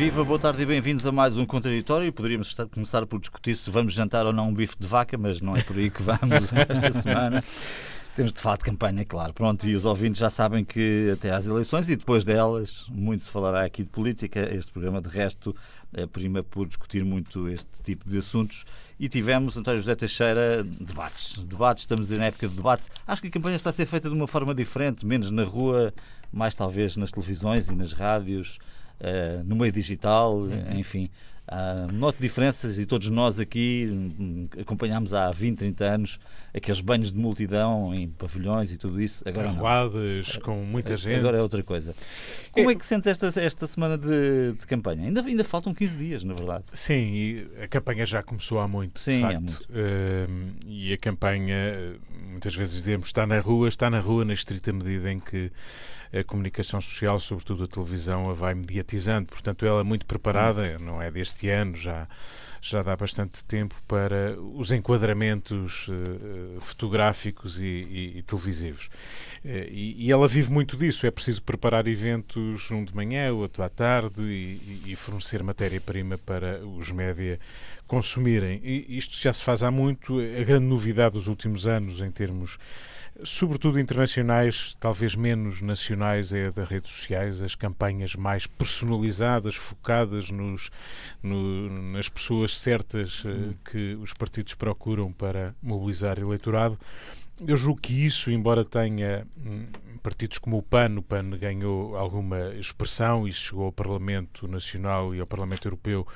[0.00, 2.10] Viva, boa tarde e bem-vindos a mais um Contraditório.
[2.10, 5.42] Poderíamos estar, começar por discutir se vamos jantar ou não um bife de vaca, mas
[5.42, 7.44] não é por aí que vamos esta semana.
[8.16, 9.34] Temos de de campanha, claro.
[9.34, 13.30] Pronto, e os ouvintes já sabem que até às eleições e depois delas, muito se
[13.30, 14.40] falará aqui de política.
[14.40, 15.54] Este programa, de resto,
[15.92, 18.64] é prima por discutir muito este tipo de assuntos.
[18.98, 21.36] E tivemos, António José Teixeira, debates.
[21.44, 22.84] Debates, estamos na época de debate.
[23.06, 25.92] Acho que a campanha está a ser feita de uma forma diferente, menos na rua,
[26.32, 28.58] mais talvez nas televisões e nas rádios,
[29.00, 30.78] uh, no meio digital, uhum.
[30.78, 31.10] enfim.
[31.50, 36.20] Uh, noto diferenças e todos nós aqui hum, acompanhámos há 20, 30 anos
[36.54, 39.24] aqueles banhos de multidão em pavilhões e tudo isso.
[39.26, 41.18] Agora Arruadas, com muita gente.
[41.18, 41.92] Agora é outra coisa.
[42.52, 45.04] Como é, é que sentes esta, esta semana de, de, campanha?
[45.04, 46.64] Ainda, ainda faltam 15 dias, na verdade.
[46.72, 49.00] Sim, a campanha já começou há muito.
[49.00, 49.60] Sim, há muito.
[49.70, 54.72] Uh, e a campanha, muitas vezes dizemos, está na rua, está na rua na estrita
[54.72, 55.50] medida em que
[56.12, 59.26] a comunicação social, sobretudo a televisão, a vai mediatizando.
[59.26, 62.08] Portanto, ela é muito preparada, não é deste ano, já
[62.62, 68.86] já dá bastante tempo para os enquadramentos uh, fotográficos e, e, e televisivos.
[69.42, 71.06] Uh, e, e, ela vive muito disso.
[71.06, 76.90] É preciso preparar eventos um de manhã, outro à tarde e, fornecer matéria-prima para os
[76.90, 77.40] média
[77.90, 78.60] consumirem.
[78.62, 80.20] E isto já se faz há muito.
[80.20, 82.56] A grande novidade dos últimos anos em termos
[83.24, 90.70] sobretudo internacionais, talvez menos nacionais, é das redes sociais, as campanhas mais personalizadas, focadas nos,
[91.20, 96.78] no, nas pessoas certas uh, que os partidos procuram para mobilizar eleitorado.
[97.46, 99.66] Eu julgo que isso, embora tenha hum,
[100.02, 105.20] partidos como o PAN, o PAN ganhou alguma expressão e chegou ao Parlamento Nacional e
[105.20, 106.06] ao Parlamento Europeu,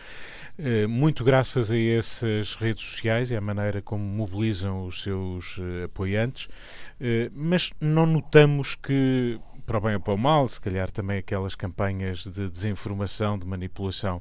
[0.59, 5.85] eh, muito graças a essas redes sociais e à maneira como mobilizam os seus eh,
[5.85, 6.49] apoiantes,
[7.01, 11.19] eh, mas não notamos que para o bem ou para o mal, se calhar também
[11.19, 14.21] aquelas campanhas de desinformação, de manipulação,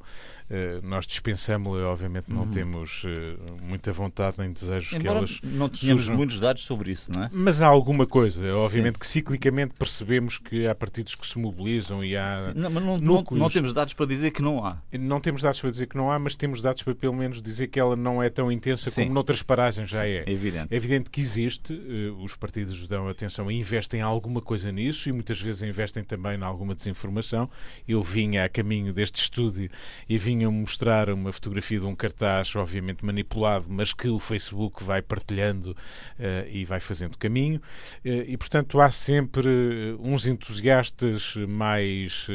[0.50, 2.52] eh, nós dispensamos obviamente não uhum.
[2.52, 6.16] temos eh, muita vontade nem desejos Embora que elas não tenhamos surjam.
[6.16, 7.30] muitos dados sobre isso, não é?
[7.32, 9.00] Mas há alguma coisa, obviamente Sim.
[9.00, 13.24] que ciclicamente percebemos que há partidos que se mobilizam e há não, mas não, não,
[13.32, 14.78] não, temos dados para dizer que não há.
[14.92, 17.68] Não temos dados para dizer que não há, mas temos dados para pelo menos dizer
[17.68, 19.04] que ela não é tão intensa Sim.
[19.04, 20.24] como noutras paragens já é.
[20.28, 20.68] É evidente.
[20.72, 25.12] É evidente que existe, eh, os partidos dão atenção e investem alguma coisa nisso e
[25.12, 27.50] muitas vezes investem também em alguma desinformação.
[27.88, 29.70] Eu vinha a caminho deste estúdio
[30.08, 35.02] e vinha mostrar uma fotografia de um cartaz, obviamente manipulado, mas que o Facebook vai
[35.02, 37.60] partilhando uh, e vai fazendo caminho.
[38.06, 42.28] Uh, e, portanto, há sempre uh, uns entusiastas mais,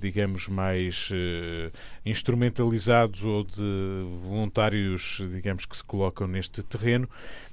[0.00, 1.10] digamos, mais
[2.04, 3.62] instrumentalizados ou de
[4.22, 7.08] voluntários, digamos, que se colocam neste terreno.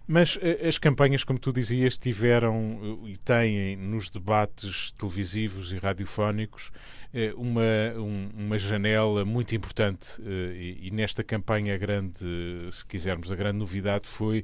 [0.07, 6.71] Mas as campanhas, como tu dizias, tiveram e têm nos debates televisivos e radiofónicos
[7.11, 7.61] eh, uma,
[7.97, 12.23] um, uma janela muito importante eh, e, nesta campanha grande,
[12.71, 14.43] se quisermos, a grande novidade foi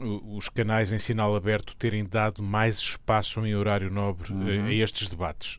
[0.00, 4.64] os canais em sinal aberto terem dado mais espaço em horário nobre uhum.
[4.66, 5.58] a estes debates.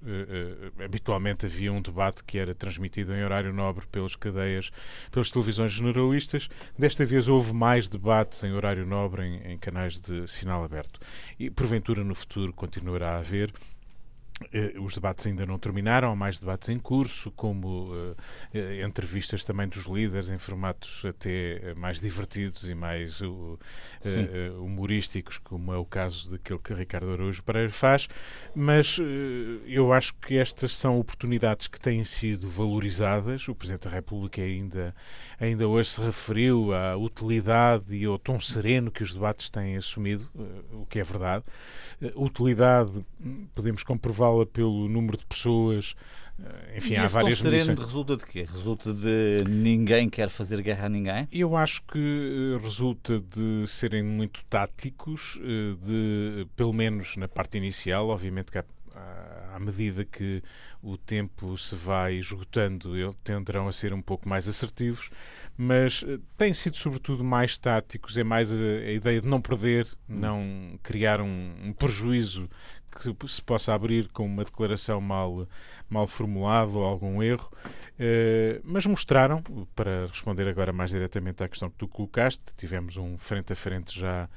[0.84, 4.72] habitualmente havia um debate que era transmitido em horário nobre pelas cadeias,
[5.12, 6.50] pelas televisões generalistas.
[6.78, 11.00] Desta vez houve mais debates em horário nobre em, em canais de sinal aberto.
[11.38, 13.52] E porventura no futuro continuará a haver.
[14.54, 18.16] Eh, os debates ainda não terminaram, há mais debates em curso, como uh,
[18.86, 25.74] entrevistas também dos líderes em formatos até mais divertidos e mais uh, uh, humorísticos, como
[25.74, 28.08] é o caso daquele que Ricardo Araújo Pereira faz.
[28.56, 28.98] Mas
[29.66, 33.48] eu acho que estas são oportunidades que têm sido valorizadas.
[33.48, 34.96] O Presidente da República ainda,
[35.40, 40.28] ainda hoje se referiu à utilidade e ao tom sereno que os debates têm assumido,
[40.72, 41.44] o que é verdade.
[42.16, 45.96] utilidade, hum, podemos comprovar fala pelo número de pessoas.
[46.40, 47.80] Eh, enfim, e há várias medições.
[47.80, 48.48] resulta de quê?
[48.50, 51.28] Resulta de ninguém quer fazer guerra a ninguém?
[51.32, 52.00] Eu acho que
[52.56, 58.60] eh, resulta de serem muito táticos, eh, de, pelo menos na parte inicial, obviamente que
[58.60, 58.66] há
[59.54, 60.42] à medida que
[60.82, 65.10] o tempo se vai esgotando, eles tenderão a ser um pouco mais assertivos,
[65.58, 66.04] mas
[66.38, 70.20] têm sido sobretudo mais táticos, é mais a, a ideia de não perder, hum.
[70.20, 72.50] não criar um, um prejuízo
[72.90, 75.48] que se possa abrir com uma declaração mal,
[75.90, 77.50] mal formulada ou algum erro,
[77.98, 79.44] eh, mas mostraram,
[79.76, 84.00] para responder agora mais diretamente à questão que tu colocaste, tivemos um frente a frente
[84.00, 84.30] já,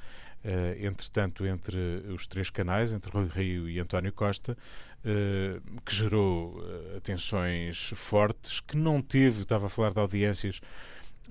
[0.43, 1.77] eh, entretanto, entre
[2.09, 4.57] os três canais, entre Rui Rio e António Costa,
[5.03, 6.63] eh, que gerou
[6.95, 10.61] atenções fortes, que não teve, estava a falar de audiências,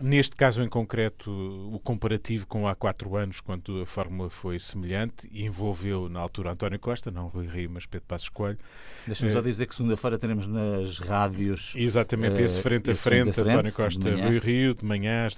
[0.00, 5.28] Neste caso em concreto, o comparativo com há quatro anos, quando a fórmula foi semelhante,
[5.32, 8.58] envolveu na altura António Costa, não Rui Rio, mas Pedro Passos Coelho.
[9.06, 11.74] Deixa-me uh, só dizer que segunda-feira teremos nas rádios.
[11.76, 15.28] Exatamente, uh, esse frente a frente, frente, António Costa, Rui Rio, de manhã,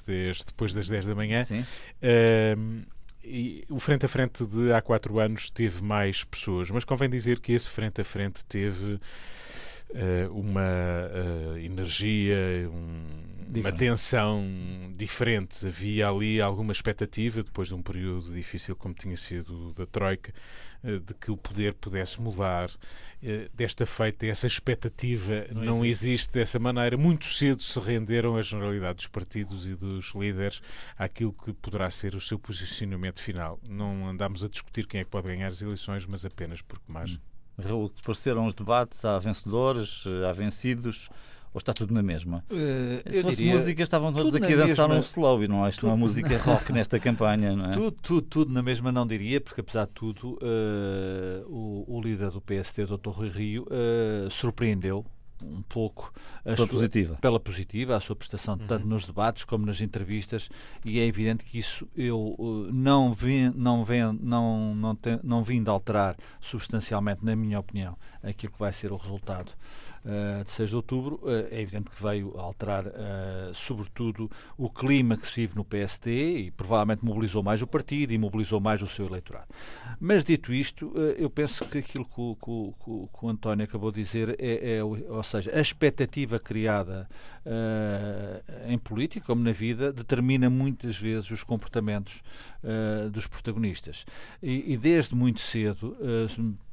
[0.47, 1.45] depois das 10 da manhã.
[1.45, 1.61] Sim.
[1.61, 7.09] Uh, e o frente a frente de há quatro anos teve mais pessoas, mas convém
[7.09, 9.01] dizer que esse frente a frente teve
[10.33, 13.07] uma uh, energia, um,
[13.61, 14.45] uma tensão
[14.97, 15.67] diferente.
[15.67, 20.33] Havia ali alguma expectativa, depois de um período difícil como tinha sido da Troika,
[20.83, 22.71] uh, de que o poder pudesse mudar.
[23.55, 26.09] Desta feita, essa expectativa não, não existe.
[26.09, 26.95] existe dessa maneira.
[26.95, 30.61] Muito cedo se renderam a generalidade dos partidos e dos líderes
[30.99, 33.59] àquilo que poderá ser o seu posicionamento final.
[33.67, 37.13] Não andamos a discutir quem é que pode ganhar as eleições, mas apenas porque mais.
[37.13, 37.19] Hum.
[38.05, 41.09] Pareceram os debates, há vencedores, há vencidos,
[41.55, 42.45] ou está tudo na mesma?
[42.51, 45.79] Uh, Se fosse música, estavam todos aqui a dançar mesma, um slow e não acho
[45.79, 47.71] que uma música rock nesta campanha, não é?
[47.71, 52.31] Tudo, tudo, tudo na mesma não diria, porque apesar de tudo, uh, o, o, líder
[52.31, 53.11] do PST, Dr.
[53.11, 55.07] Rui Rio, uh, surpreendeu
[55.45, 56.13] um pouco
[56.43, 57.19] pela sua, positiva.
[57.21, 58.67] pela positiva, a sua prestação uhum.
[58.67, 60.49] tanto nos debates como nas entrevistas
[60.85, 65.43] e é evidente que isso eu uh, não vim não vim não não, tem, não
[65.43, 69.53] vim de alterar substancialmente na minha opinião aquilo que vai ser o resultado
[70.05, 75.17] uh, de 6 de outubro, uh, é evidente que veio alterar, uh, sobretudo, o clima
[75.17, 78.87] que se vive no PST e provavelmente mobilizou mais o partido e mobilizou mais o
[78.87, 79.49] seu eleitorado.
[79.99, 83.91] Mas, dito isto, eu penso que aquilo que o, que, que, que o António acabou
[83.91, 87.09] de dizer é, é, ou seja, a expectativa criada
[88.69, 92.23] em política, como na vida, determina muitas vezes os comportamentos
[93.13, 94.07] dos protagonistas.
[94.43, 95.97] E, e, desde muito cedo,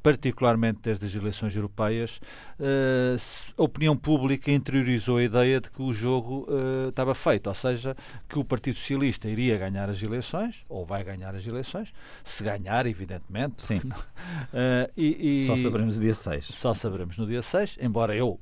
[0.02, 2.20] particularmente desde as eleições europeias,
[2.60, 7.54] uh, a opinião pública interiorizou a ideia de que o jogo uh, estava feito, ou
[7.54, 7.96] seja,
[8.28, 11.94] que o Partido Socialista iria ganhar as eleições, ou vai ganhar as eleições,
[12.24, 13.62] se ganhar, evidentemente.
[13.62, 13.78] Sim.
[13.78, 16.46] Uh, e, e, só saberemos no dia 6.
[16.46, 18.40] Só saberemos no dia 6, embora eu,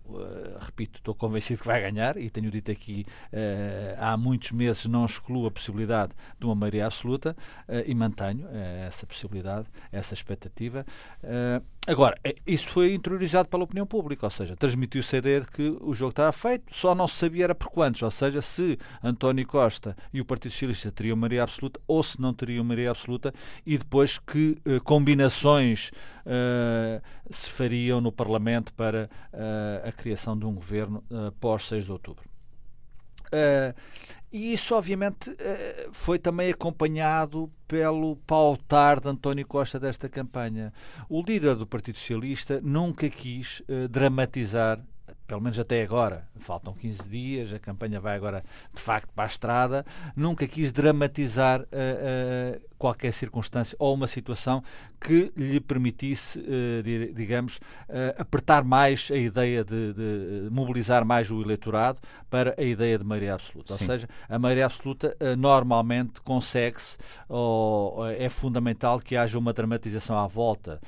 [0.61, 3.05] repito, estou convencido que vai ganhar, e tenho dito aqui
[3.97, 7.35] há muitos meses não excluo a possibilidade de uma maioria absoluta,
[7.85, 8.47] e mantenho
[8.85, 10.85] essa possibilidade, essa expectativa.
[11.23, 11.48] Uh,
[11.91, 15.77] agora, é, isso foi interiorizado pela opinião pública, ou seja, transmitiu-se a ideia de que
[15.81, 19.45] o jogo estava feito, só não se sabia era por quantos, ou seja, se António
[19.47, 23.33] Costa e o Partido Socialista teriam maioria absoluta ou se não teriam maioria absoluta
[23.65, 25.91] e depois que uh, combinações
[26.25, 29.09] uh, se fariam no Parlamento para
[29.83, 31.03] a criação de um governo
[31.39, 32.23] pós 6 de outubro.
[34.31, 40.71] E isso, obviamente, eh, foi também acompanhado pelo pautar de António Costa desta campanha.
[41.07, 44.79] O líder do Partido Socialista nunca quis eh, dramatizar
[45.29, 48.43] pelo menos até agora, faltam 15 dias, a campanha vai agora
[48.73, 49.85] de facto para a estrada,
[50.15, 54.63] nunca quis dramatizar uh, uh, qualquer circunstância ou uma situação
[54.99, 57.59] que lhe permitisse, uh, digamos,
[58.17, 63.35] apertar mais a ideia de, de, mobilizar mais o eleitorado para a ideia de maioria
[63.35, 63.75] absoluta.
[63.75, 63.83] Sim.
[63.83, 66.97] Ou seja, a maioria absoluta normalmente consegue-se,
[67.27, 70.79] ou é fundamental que haja uma dramatização à volta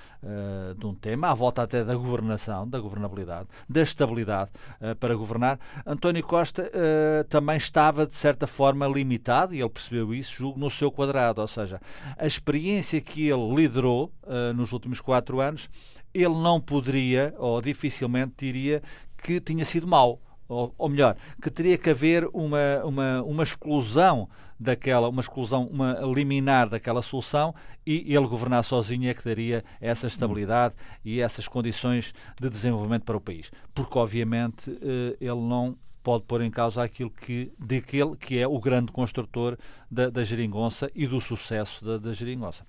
[0.77, 5.59] de um tema, à volta até da governação, da governabilidade, da estabilidade uh, para governar.
[5.85, 10.69] António Costa uh, também estava, de certa forma, limitado, e ele percebeu isso, julgo, no
[10.69, 11.41] seu quadrado.
[11.41, 11.79] Ou seja,
[12.17, 15.69] a experiência que ele liderou uh, nos últimos quatro anos,
[16.13, 18.81] ele não poderia, ou dificilmente diria,
[19.17, 20.19] que tinha sido mau
[20.51, 24.27] ou, ou, melhor, que teria que haver uma, uma, uma exclusão
[24.61, 27.53] daquela, uma exclusão, uma liminar daquela solução
[27.85, 33.17] e ele governar sozinho é que daria essa estabilidade e essas condições de desenvolvimento para
[33.17, 33.51] o país.
[33.73, 38.59] Porque, obviamente, eh, ele não pode pôr em causa aquilo que, daquele que é o
[38.59, 39.57] grande construtor
[39.89, 42.65] da, da geringonça e do sucesso da, da geringonça.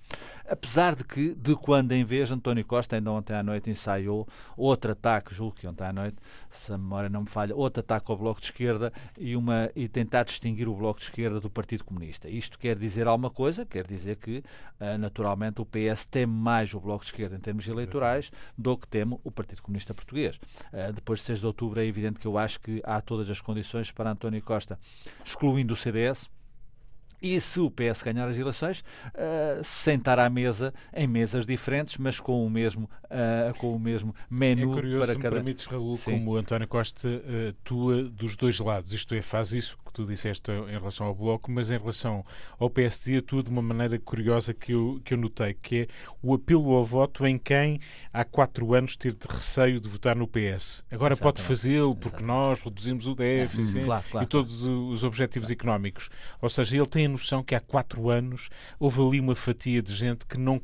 [0.47, 4.91] Apesar de que, de quando em vez, António Costa ainda ontem à noite ensaiou outro
[4.91, 6.17] ataque, julgo que ontem à noite,
[6.49, 9.87] se a memória não me falha, outro ataque ao Bloco de Esquerda e, uma, e
[9.87, 12.29] tentar distinguir o Bloco de Esquerda do Partido Comunista.
[12.29, 13.65] Isto quer dizer alguma coisa?
[13.65, 14.43] Quer dizer que,
[14.79, 18.87] ah, naturalmente, o PS teme mais o Bloco de Esquerda em termos eleitorais do que
[18.87, 20.39] teme o Partido Comunista Português.
[20.71, 23.29] Ah, depois de 6 de outubro é evidente que eu acho que há todas todas
[23.29, 24.77] as condições para António Costa,
[25.25, 26.29] excluindo o CDS,
[27.21, 28.83] e se o PS ganhar as eleições,
[29.15, 34.13] uh, sentar à mesa em mesas diferentes, mas com o mesmo, uh, com o mesmo
[34.29, 35.35] menu é curioso, para cada.
[35.37, 36.19] Me permites, Raul, Sim.
[36.19, 40.51] como António Costa uh, atua dos dois lados, isto é, faz isso que tu disseste
[40.51, 42.25] em relação ao Bloco, mas em relação
[42.57, 45.87] ao PSD atua de uma maneira curiosa que eu, que eu notei, que é
[46.21, 47.79] o apelo ao voto em quem
[48.11, 50.83] há quatro anos teve de receio de votar no PS.
[50.91, 51.21] Agora Exatamente.
[51.21, 52.47] pode fazê-lo porque Exatamente.
[52.47, 55.59] nós reduzimos o déficit é, claro, claro, e todos os objetivos claro.
[55.59, 56.09] económicos.
[56.41, 59.93] Ou seja, ele tem a noção que há quatro anos houve ali uma fatia de
[59.93, 60.57] gente que não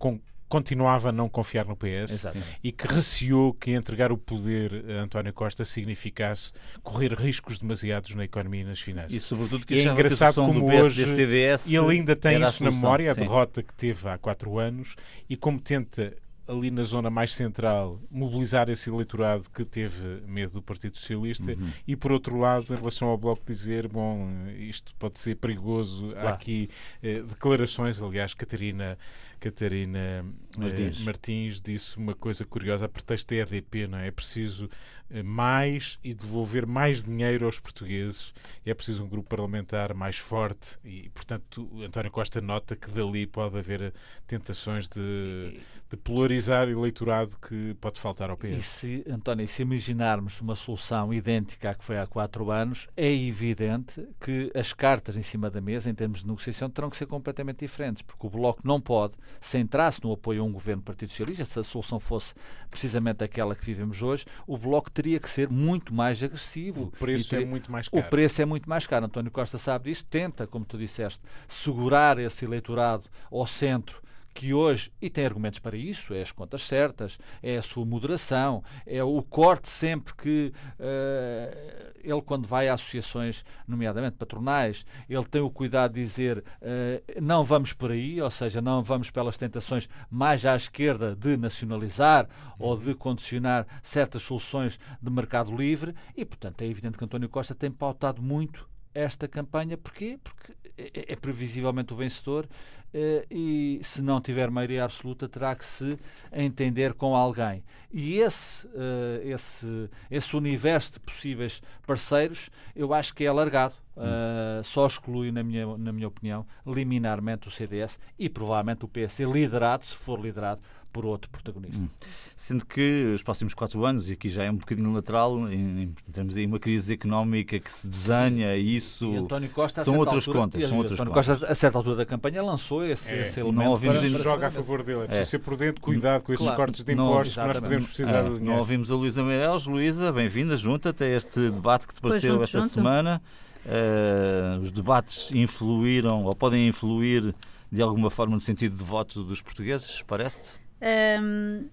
[0.50, 2.38] continuava a não confiar no PS Exato.
[2.64, 6.52] e que receou que entregar o poder a António Costa significasse
[6.82, 9.14] correr riscos demasiados na economia e nas finanças.
[9.14, 13.14] E sobretudo que e é engraçado como hoje ele ainda tem isso na memória, a
[13.14, 13.22] sim.
[13.22, 14.96] derrota que teve há quatro anos
[15.30, 16.16] e como tenta
[16.50, 21.70] ali na zona mais central, mobilizar esse eleitorado que teve medo do Partido Socialista uhum.
[21.88, 24.28] e, por outro lado, em relação ao Bloco, dizer: bom,
[24.58, 26.12] isto pode ser perigoso.
[26.16, 26.70] Há aqui
[27.04, 28.98] eh, declarações, aliás, Catarina
[29.40, 30.26] Catarina
[30.58, 31.00] Martins.
[31.00, 31.62] Eh, Martins.
[31.62, 34.08] disse uma coisa curiosa a pretexto da EDP, não é?
[34.08, 34.70] É preciso
[35.10, 38.34] eh, mais e devolver mais dinheiro aos portugueses,
[38.66, 43.58] é preciso um grupo parlamentar mais forte e, portanto, António Costa nota que dali pode
[43.58, 43.94] haver eh,
[44.28, 48.52] tentações de, de polarizar o eleitorado que pode faltar ao PS.
[48.52, 53.12] E se, António, se imaginarmos uma solução idêntica à que foi há quatro anos, é
[53.12, 57.08] evidente que as cartas em cima da mesa, em termos de negociação, terão que ser
[57.08, 61.10] completamente diferentes, porque o Bloco não pode centrasse no apoio a um governo do Partido
[61.10, 62.34] Socialista, se a solução fosse
[62.70, 66.84] precisamente aquela que vivemos hoje, o Bloco teria que ser muito mais agressivo.
[66.84, 67.46] O preço teria...
[67.46, 68.06] é muito mais caro.
[68.06, 69.06] O preço é muito mais caro.
[69.06, 74.02] António Costa sabe disso, tenta, como tu disseste, segurar esse eleitorado ao centro
[74.34, 78.64] que hoje, e tem argumentos para isso, é as contas certas, é a sua moderação,
[78.86, 85.42] é o corte sempre que uh, ele, quando vai a associações, nomeadamente patronais, ele tem
[85.42, 89.90] o cuidado de dizer uh, não vamos por aí, ou seja, não vamos pelas tentações
[90.10, 96.62] mais à esquerda de nacionalizar ou de condicionar certas soluções de mercado livre, e, portanto,
[96.62, 99.78] é evidente que António Costa tem pautado muito esta campanha.
[99.78, 100.20] Porquê?
[100.24, 102.48] Porque é, é previsivelmente o vencedor
[102.94, 105.98] eh, e se não tiver maioria absoluta terá que se
[106.32, 107.64] entender com alguém.
[107.92, 113.76] E esse, eh, esse, esse universo de possíveis parceiros eu acho que é alargado.
[114.00, 119.20] Uh, só exclui, na minha, na minha opinião, liminarmente o CDS e provavelmente o PS
[119.20, 121.82] liderado, se for liderado, por outro protagonista.
[121.82, 121.88] Hum.
[122.36, 126.36] Sendo que os próximos quatro anos, e aqui já é um bocadinho lateral, em, temos
[126.36, 130.68] aí uma crise económica que se desenha e isso e Costa, são outras altura, contas.
[130.68, 131.28] São outras António contas.
[131.28, 133.64] Costa, a certa altura da campanha, lançou esse, é, esse elemento.
[133.64, 135.04] Não ouvimos para, para joga a favor dele.
[135.04, 135.26] É preciso é.
[135.26, 138.24] ser prudente, cuidado com esses claro, cortes de impostos não, que nós podemos precisar é,
[138.24, 138.46] do dinheiro.
[138.46, 139.66] Não ouvimos a Luísa Meireles.
[139.66, 142.74] Luísa, bem-vinda, junta-te a este debate que te pareceu esta junto.
[142.74, 143.22] semana.
[143.66, 147.36] Uh, os debates influíram ou podem influir
[147.72, 150.69] de alguma forma no sentido de voto dos portugueses, parece-te?
[150.82, 151.68] Um,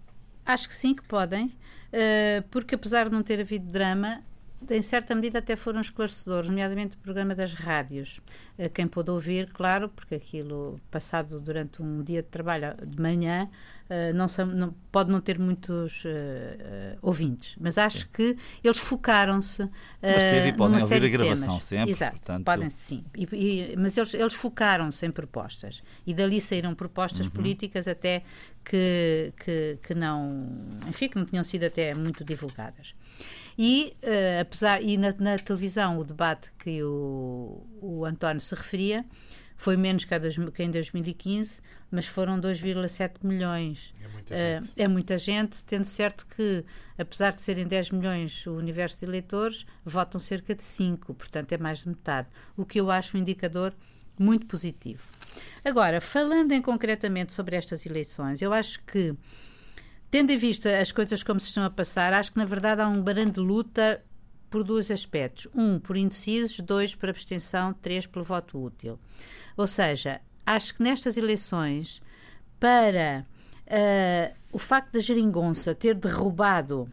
[0.45, 4.23] acho que sim, que podem, uh, porque apesar de não ter havido drama,
[4.71, 8.21] em certa medida até foram esclarecedores, nomeadamente o programa das rádios.
[8.59, 13.49] Uh, quem pôde ouvir, claro, porque aquilo passado durante um dia de trabalho de manhã,
[13.91, 16.05] uh, não, são, não, pode não ter muitos
[17.03, 18.07] ouvintes, mas acho sim.
[18.13, 19.63] que eles focaram-se.
[20.03, 21.91] mas teve, podem ouvir a gravação sempre.
[21.91, 22.45] Exato, portanto...
[22.45, 23.05] podem sim.
[23.15, 27.33] E, e, mas eles, eles focaram-se em propostas e dali saíram propostas uhum.
[27.33, 28.23] políticas até
[28.65, 30.39] que, que, que, não,
[30.89, 32.95] enfim, que não tinham sido até muito divulgadas.
[33.59, 39.05] E, uh, apesar, e na, na, televisão, o debate que o, o António se referia
[39.57, 41.61] foi menos que, dois, que em 2015,
[41.91, 43.95] mas foram 2,7 milhões.
[44.03, 46.65] É muita, uh, é muita gente, tendo certo que,
[46.99, 51.59] apesar de serem 10 milhões o universo de eleitores, votam cerca de 5, portanto é
[51.59, 52.29] mais de metade.
[52.57, 53.75] O que eu acho um indicador
[54.19, 55.03] muito positivo.
[55.65, 59.15] Agora, falando em concretamente sobre estas eleições, eu acho que,
[60.11, 62.89] tendo em vista as coisas como se estão a passar, acho que na verdade há
[62.89, 64.03] uma grande luta
[64.49, 65.49] por dois aspectos.
[65.55, 68.99] Um, por indecisos, dois, por abstenção, três, pelo voto útil.
[69.57, 72.01] Ou seja, acho que nestas eleições,
[72.61, 73.27] para
[73.67, 76.89] uh, o facto da geringonça ter derrubado,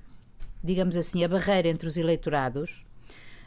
[0.63, 2.85] digamos assim, a barreira entre os eleitorados,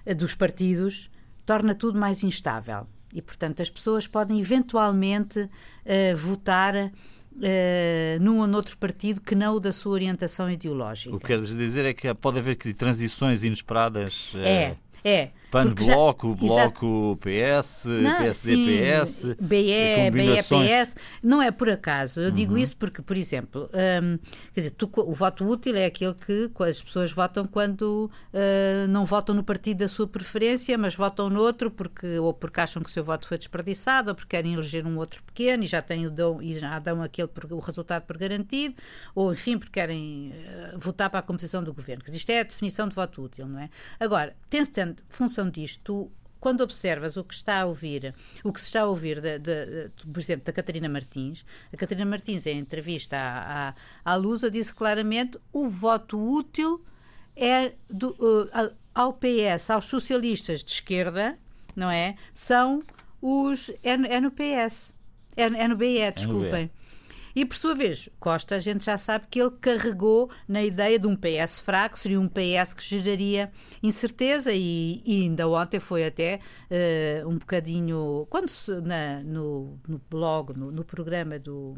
[0.06, 1.10] uh, dos partidos,
[1.44, 2.86] torna tudo mais instável.
[3.12, 6.92] E, portanto, as pessoas podem eventualmente uh, votar
[7.36, 11.14] Uh, num ou noutro partido que não o da sua orientação ideológica.
[11.14, 14.32] O que queres dizer é que pode haver transições inesperadas.
[14.32, 14.38] Uh...
[14.38, 15.30] É, é.
[15.50, 20.96] PAN Bloco, já, Bloco PS, não, PSD sim, PS, BE, BEPS.
[21.22, 22.20] Não é por acaso.
[22.20, 22.58] Eu digo uhum.
[22.58, 24.18] isso porque, por exemplo, um,
[24.52, 29.04] quer dizer, tu, o voto útil é aquele que as pessoas votam quando uh, não
[29.04, 32.92] votam no partido da sua preferência, mas votam noutro porque, ou porque acham que o
[32.92, 36.10] seu voto foi desperdiçado, ou porque querem eleger um outro pequeno e já, têm o
[36.10, 38.74] dão, e já dão aquele, o resultado por garantido,
[39.14, 40.32] ou enfim, porque querem
[40.74, 42.02] uh, votar para a composição do governo.
[42.08, 43.70] Isto é a definição de voto útil, não é?
[44.00, 44.96] Agora, tem-se tendo
[45.50, 46.10] disto,
[46.40, 49.88] quando observas o que está a ouvir, o que se está a ouvir, de, de,
[49.88, 53.74] de, por exemplo, da Catarina Martins, a Catarina Martins, em entrevista à, à,
[54.04, 56.84] à Lusa, disse claramente o voto útil
[57.34, 61.38] é do, uh, ao PS, aos socialistas de esquerda,
[61.74, 62.16] não é?
[62.32, 62.82] São
[63.20, 63.70] os.
[63.82, 64.94] É, é no PS.
[65.36, 66.70] É, é no BE, desculpem.
[67.36, 71.06] E por sua vez, Costa, a gente já sabe que ele carregou na ideia de
[71.06, 73.52] um PS fraco, seria um PS que geraria
[73.82, 76.40] incerteza e, e ainda ontem foi até
[76.70, 78.26] uh, um bocadinho.
[78.30, 81.74] Quando se, na, no, no blog, no, no programa do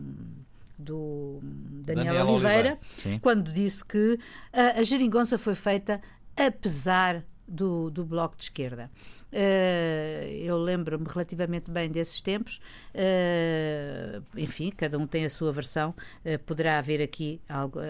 [0.78, 4.16] do Daniel, Daniel Oliveira, Oliveira quando disse que
[4.52, 6.00] a, a geringonça foi feita
[6.36, 8.90] apesar do, do Bloco de Esquerda.
[9.32, 12.60] Uh, eu lembro-me relativamente bem desses tempos.
[12.94, 15.94] Uh, enfim, cada um tem a sua versão.
[16.24, 17.80] Uh, poderá haver aqui algo.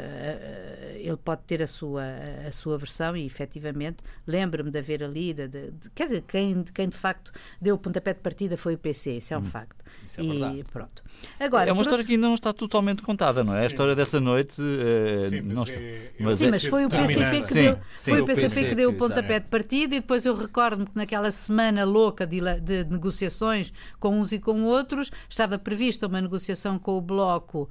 [0.95, 2.05] ele pode ter a sua,
[2.47, 5.33] a sua versão e, efetivamente, lembro-me de haver ali.
[5.33, 8.75] De, de, de, quer dizer, quem, quem de facto deu o pontapé de partida foi
[8.75, 9.85] o PC, isso é um hum, facto.
[10.05, 10.65] Isso é e verdade.
[10.73, 11.03] pronto.
[11.39, 13.59] Agora, é uma história que ainda não está totalmente contada, não é?
[13.59, 14.55] Sim, a história dessa noite.
[14.55, 17.79] sim, mas, não está, é, mas, sim, é, mas foi o PCP que sim, deu,
[17.99, 21.29] foi o PCP que deu o pontapé de partida e depois eu recordo-me que naquela
[21.29, 26.79] aquela semana louca de, de, negociações com uns e com outros, estava prevista uma negociação
[26.79, 27.69] com o Bloco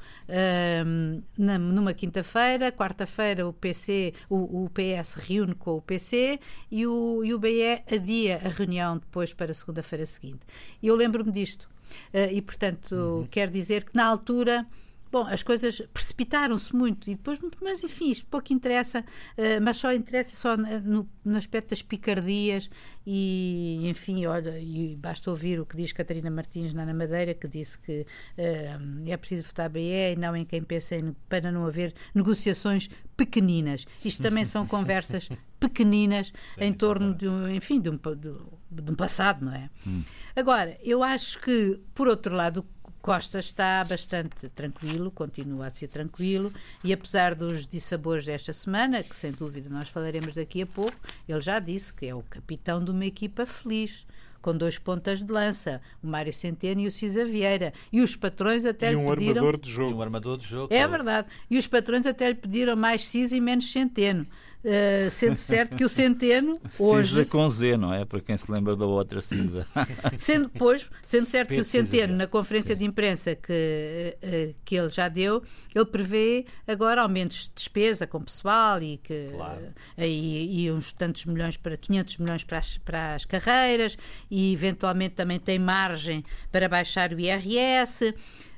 [0.86, 6.86] um, na, numa quinta-feira, quarta-feira o PC, o, o, PS reúne com o PC e
[6.86, 10.42] o, e o BE adia a reunião depois para segunda-feira seguinte.
[10.82, 11.77] E eu lembro-me disto.
[12.14, 13.28] Uh, e, portanto, uhum.
[13.28, 14.66] quer dizer que na altura
[15.12, 19.94] Bom, as coisas precipitaram-se muito e depois, mas enfim, isto pouco interessa, uh, mas só
[19.94, 22.70] interessa só no, no, aspecto das picardias
[23.06, 27.80] e, enfim, olha, e basta ouvir o que diz Catarina Martins na Madeira, que disse
[27.80, 31.94] que uh, é preciso votar BE e não em quem pensa em, para não haver
[32.14, 33.86] negociações pequeninas.
[34.04, 39.46] Isto também são conversas pequeninas Sim, em torno de, enfim, de um, de um passado,
[39.46, 39.70] não é?
[39.86, 40.04] Hum.
[40.36, 42.64] Agora, eu acho que, por outro lado,
[43.08, 46.52] Costa está bastante tranquilo, continua a ser tranquilo,
[46.84, 51.40] e apesar dos dissabores desta semana, que sem dúvida nós falaremos daqui a pouco, ele
[51.40, 54.06] já disse que é o capitão de uma equipa feliz
[54.42, 57.74] com dois pontas de lança, o Mário Centeno e o Cisa Vieira.
[57.94, 59.46] E os patrões até e um lhe pediram...
[59.46, 59.92] Armador de jogo.
[59.92, 60.74] E um armador de jogo.
[60.74, 61.30] É verdade.
[61.50, 64.26] E os patrões até lhe pediram mais Cisa e menos Centeno.
[64.68, 67.08] Uh, sendo certo que o Centeno hoje...
[67.08, 68.04] Cisa com Z, não é?
[68.04, 69.66] Para quem se lembra da outra Cisa.
[70.20, 72.80] sendo, pois, sendo certo que o Centeno, na conferência Sim.
[72.80, 75.42] de imprensa que, uh, que ele já deu,
[75.74, 79.68] ele prevê agora aumentos de despesa com pessoal e, que, claro.
[79.98, 83.98] uh, e, e, uns tantos milhões para 500 milhões para as, para as carreiras
[84.30, 88.14] e eventualmente também tem margem para baixar o IRS.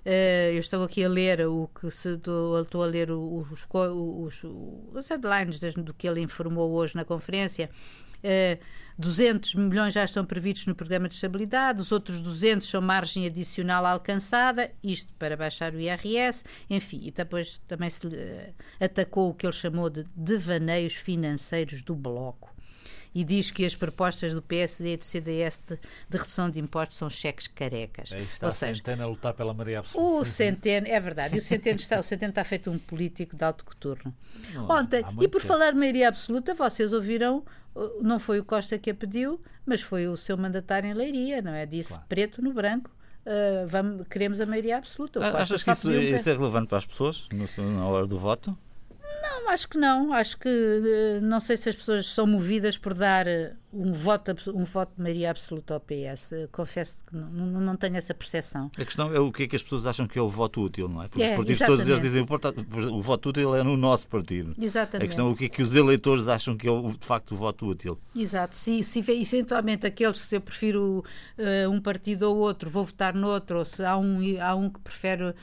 [0.09, 4.43] Uh, eu estou aqui a ler o que se estou, estou a ler os, os,
[4.43, 7.69] os headlines do que ele informou hoje na conferência.
[8.15, 8.59] Uh, eh,
[8.97, 13.85] 200 milhões já estão previstos no programa de estabilidade, os outros 200 são margem adicional
[13.85, 19.45] alcançada, isto para baixar o IRS, enfim, e depois também se uh, atacou o que
[19.45, 22.49] ele chamou de devaneios financeiros do Bloco
[23.13, 26.97] e diz que as propostas do PSD e do CDS de, de redução de impostos
[26.97, 28.11] são cheques carecas.
[28.13, 30.21] Aí está Ou seja, Centeno a lutar pela maioria absoluta.
[30.21, 33.43] O Centeno, é verdade, e o Centeno está, o Centeno está feito um político de
[33.43, 34.13] alto coturno.
[34.69, 35.47] Ontem, e por tempo.
[35.47, 37.43] falar de maioria absoluta, vocês ouviram
[37.75, 41.41] uh, não foi o Costa que a pediu, mas foi o seu mandatário em Leiria,
[41.41, 41.65] não é?
[41.65, 42.05] Disse claro.
[42.07, 42.91] preto no branco.
[43.25, 45.19] Uh, vamos, queremos a maioria absoluta.
[45.37, 48.57] Achas que isso, isso, é relevante para as pessoas no, na hora do voto?
[49.43, 50.13] Não, acho que não.
[50.13, 54.35] Acho que eh, não sei se as pessoas são movidas por dar eh, um voto,
[54.53, 56.33] um voto de maioria absoluta ao PS.
[56.51, 58.71] Confesso que não, não, tenho essa percepção.
[58.75, 60.89] A questão é o que é que as pessoas acham que é o voto útil,
[60.89, 61.07] não é?
[61.07, 61.77] Porque é, os partidos exatamente.
[61.77, 64.55] todos eles dizem o voto útil é no nosso partido.
[64.59, 65.05] Exatamente.
[65.05, 67.37] A questão é o que é que os eleitores acham que é de facto o
[67.37, 67.99] voto útil.
[68.15, 68.57] Exato.
[68.57, 71.03] Se, se eventualmente aqueles, se eu prefiro
[71.37, 74.79] uh, um partido ou outro, vou votar noutro, ou se há um, há um que
[74.79, 75.33] prefere uh,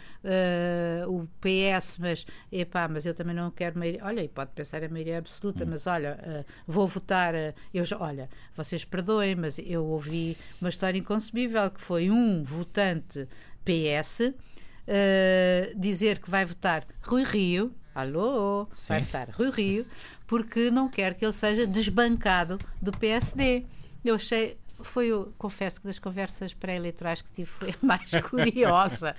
[1.09, 4.05] o PS, mas epá, mas eu também não quero maioria.
[4.05, 5.69] Olha, e pode pensar em maioria absoluta, hum.
[5.71, 7.35] mas olha, uh, vou votar.
[7.73, 12.43] eu já, olha, olha, vocês perdoem, mas eu ouvi uma história inconcebível que foi um
[12.43, 13.29] votante
[13.65, 18.89] PS uh, dizer que vai votar Rui Rio, alô, Sim.
[18.89, 19.87] vai votar Rui Rio,
[20.27, 23.67] porque não quer que ele seja desbancado do PSD.
[24.05, 29.15] Eu achei foi, eu confesso que das conversas pré-eleitorais que tive foi a mais curiosa.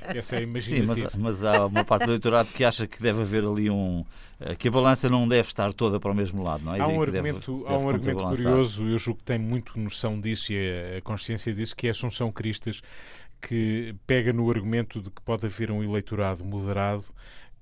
[0.00, 0.94] Essa é imaginativa.
[1.10, 4.04] Sim, mas, mas, há uma parte do eleitorado que acha que deve haver ali um.
[4.40, 6.80] Eh, que a balança não deve estar toda para o mesmo lado, não é?
[6.80, 10.20] Há um argumento, deve, deve há um argumento curioso, eu julgo que tem muito noção
[10.20, 12.82] disso e a consciência disso, que é a Assunção Cristas,
[13.40, 17.06] que pega no argumento de que pode haver um eleitorado moderado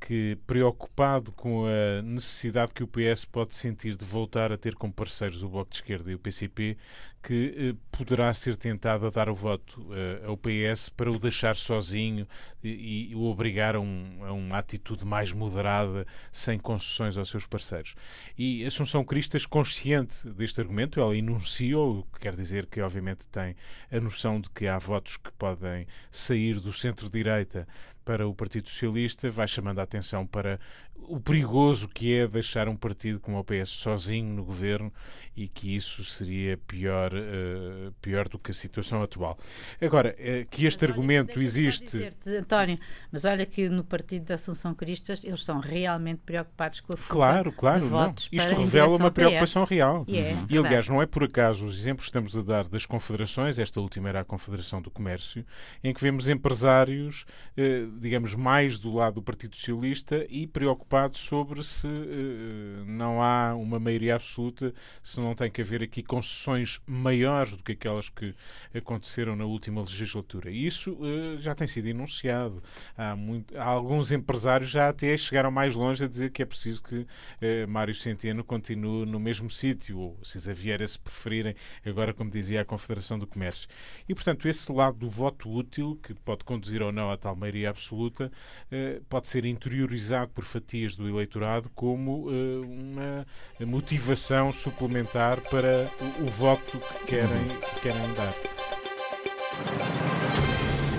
[0.00, 4.92] que, preocupado com a necessidade que o PS pode sentir de voltar a ter como
[4.92, 6.78] parceiros o Bloco de Esquerda e o PCP,
[7.22, 11.54] que eh, poderá ser tentado a dar o voto eh, ao PS para o deixar
[11.54, 12.26] sozinho
[12.64, 17.46] e, e o obrigar a, um, a, uma atitude mais moderada, sem concessões aos seus
[17.46, 17.94] parceiros.
[18.38, 23.54] E Assunção Cristas, consciente deste argumento, ela enunciou, quer dizer que obviamente tem
[23.92, 27.68] a noção de que há votos que podem sair do centro-direita
[28.04, 30.58] para o Partido Socialista, vai chamando a atenção para
[31.08, 34.92] o perigoso que é deixar um partido como o PS sozinho no governo
[35.36, 39.38] e que isso seria pior, uh, pior do que a situação atual.
[39.80, 42.12] Agora, uh, que este mas argumento olha, existe.
[42.38, 42.78] António,
[43.10, 47.10] mas olha que no partido da Assunção Cristas eles estão realmente preocupados com a fuga
[47.10, 48.14] Claro, claro, não.
[48.30, 50.04] Isto revela uma preocupação real.
[50.08, 50.46] Yeah, uhum.
[50.50, 53.80] E aliás, não é por acaso os exemplos que estamos a dar das confederações, esta
[53.80, 55.44] última era a Confederação do Comércio,
[55.82, 57.24] em que vemos empresários,
[57.56, 61.86] uh, digamos, mais do lado do Partido Socialista e preocupados sobre se
[62.86, 67.72] não há uma maioria absoluta, se não tem que haver aqui concessões maiores do que
[67.72, 68.34] aquelas que
[68.74, 70.50] aconteceram na última legislatura.
[70.50, 72.62] Isso uh, já tem sido enunciado.
[72.96, 76.82] Há, muito, há, alguns empresários já até chegaram mais longe a dizer que é preciso
[76.82, 82.30] que uh, Mário Centeno continue no mesmo sítio, ou César Vieira, se preferirem, agora, como
[82.30, 83.68] dizia a Confederação do Comércio.
[84.08, 87.70] E, portanto, esse lado do voto útil, que pode conduzir ou não a tal maioria
[87.70, 88.30] absoluta,
[88.72, 93.26] uh, pode ser interiorizado por fatias do eleitorado como uma
[93.66, 95.84] motivação suplementar para
[96.20, 98.34] o, o voto que querem, que querem dar.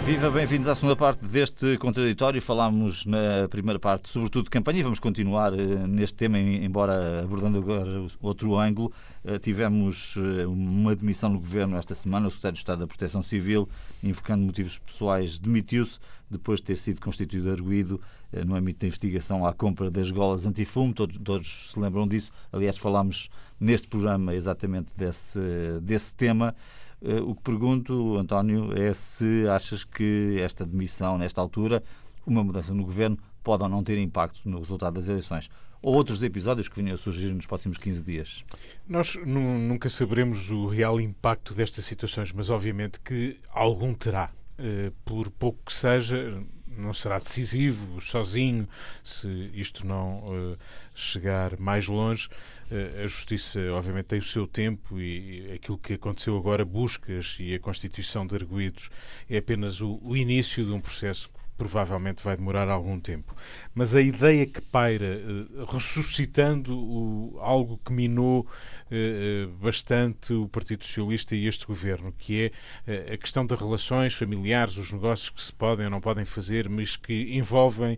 [0.03, 2.41] Viva, bem-vindos à segunda parte deste contraditório.
[2.41, 7.59] Falámos na primeira parte, sobretudo de campanha, e vamos continuar uh, neste tema, embora abordando
[7.59, 8.91] agora outro ângulo.
[9.23, 12.27] Uh, tivemos uh, uma demissão no governo esta semana.
[12.27, 13.69] O Secretário de Estado da Proteção Civil,
[14.03, 18.01] invocando motivos pessoais, demitiu-se depois de ter sido constituído arguído
[18.45, 20.93] no âmbito da investigação à compra das golas antifumo.
[20.93, 22.31] Todos, todos se lembram disso.
[22.51, 25.39] Aliás, falámos neste programa exatamente desse,
[25.81, 26.55] desse tema.
[27.01, 31.83] Uh, o que pergunto, António, é se achas que esta demissão, nesta altura,
[32.25, 35.49] uma mudança no governo, pode ou não ter impacto no resultado das eleições.
[35.81, 38.45] Ou outros episódios que venham a surgir nos próximos 15 dias?
[38.87, 44.29] Nós nunca saberemos o real impacto destas situações, mas obviamente que algum terá.
[44.59, 46.43] Uh, por pouco que seja,
[46.77, 48.67] não será decisivo sozinho
[49.03, 50.57] se isto não uh,
[50.93, 52.27] chegar mais longe.
[52.71, 57.53] Uh, a Justiça, obviamente, tem o seu tempo e aquilo que aconteceu agora, buscas e
[57.53, 58.89] a constituição de arguídos,
[59.29, 61.29] é apenas o, o início de um processo
[61.61, 63.35] provavelmente vai demorar algum tempo.
[63.75, 68.47] Mas a ideia que paira, eh, ressuscitando o, algo que minou
[68.89, 72.51] eh, eh, bastante o Partido Socialista e este governo, que
[72.87, 76.67] é a questão das relações familiares, os negócios que se podem ou não podem fazer,
[76.67, 77.97] mas que envolvem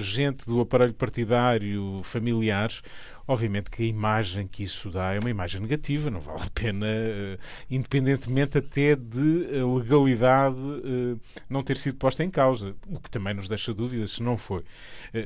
[0.00, 2.80] gente do aparelho partidário, familiares,
[3.26, 6.86] Obviamente que a imagem que isso dá é uma imagem negativa, não vale a pena,
[6.86, 7.38] uh,
[7.70, 13.32] independentemente até de a legalidade uh, não ter sido posta em causa, o que também
[13.32, 14.62] nos deixa dúvida se não foi.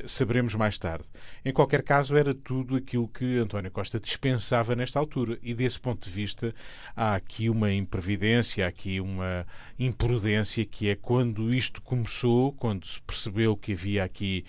[0.05, 1.03] Saberemos mais tarde.
[1.43, 6.07] Em qualquer caso, era tudo aquilo que António Costa dispensava nesta altura, e desse ponto
[6.07, 6.53] de vista
[6.95, 9.45] há aqui uma imprevidência, há aqui uma
[9.77, 14.45] imprudência que é quando isto começou, quando se percebeu que havia aqui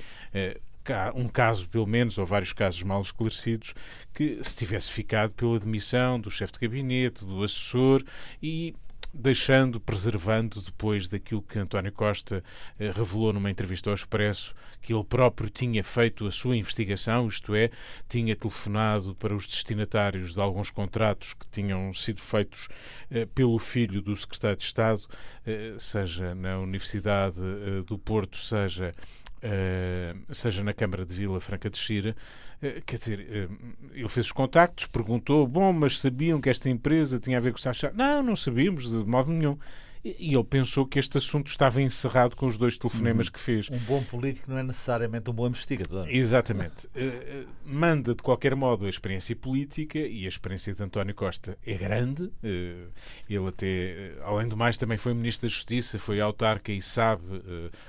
[1.15, 3.75] um caso, pelo menos, ou vários casos mal esclarecidos,
[4.13, 8.03] que se tivesse ficado pela demissão do chefe de gabinete, do assessor
[8.43, 8.75] e
[9.13, 12.43] deixando, preservando depois daquilo que António Costa
[12.79, 17.55] eh, revelou numa entrevista ao Expresso, que ele próprio tinha feito a sua investigação, isto
[17.55, 17.71] é,
[18.09, 22.69] tinha telefonado para os destinatários de alguns contratos que tinham sido feitos
[23.11, 25.03] eh, pelo filho do secretário de Estado,
[25.45, 27.41] eh, seja na Universidade
[27.87, 28.95] do Porto, seja
[29.43, 32.15] Uh, seja na Câmara de Vila Franca de Xira,
[32.63, 37.19] uh, quer dizer, uh, ele fez os contactos, perguntou, bom, mas sabiam que esta empresa
[37.19, 39.57] tinha a ver com o Não, não sabíamos, de modo nenhum.
[40.03, 43.33] E ele pensou que este assunto estava encerrado com os dois telefonemas uhum.
[43.33, 43.71] que fez.
[43.71, 46.09] Um bom político não é necessariamente um bom investigador.
[46.09, 46.87] Exatamente.
[46.87, 51.75] uh, manda, de qualquer modo, a experiência política e a experiência de António Costa é
[51.75, 52.25] grande.
[52.25, 52.91] Uh,
[53.29, 57.23] ele até, além do mais, também foi Ministro da Justiça, foi autarca e sabe,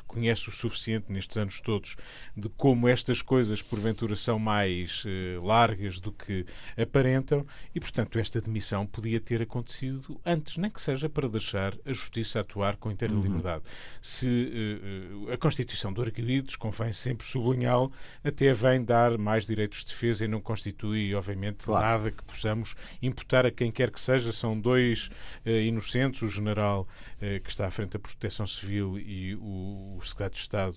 [0.05, 1.95] conhece o suficiente nestes anos todos
[2.35, 5.03] de como estas coisas, porventura, são mais
[5.41, 6.45] largas do que
[6.77, 11.91] aparentam e, portanto, esta demissão podia ter acontecido antes, nem que seja para deixar a
[12.01, 13.21] Justiça a atuar com inteira uhum.
[13.21, 13.63] liberdade.
[14.01, 17.91] Se uh, a Constituição do Arquidides, convém sempre sublinhá-lo,
[18.23, 21.85] até vem dar mais direitos de defesa e não constitui, obviamente, claro.
[21.85, 24.31] nada que possamos imputar a quem quer que seja.
[24.31, 25.09] São dois
[25.45, 26.87] uh, inocentes, o general
[27.17, 30.75] uh, que está à frente da Proteção Civil e o, o secretário de Estado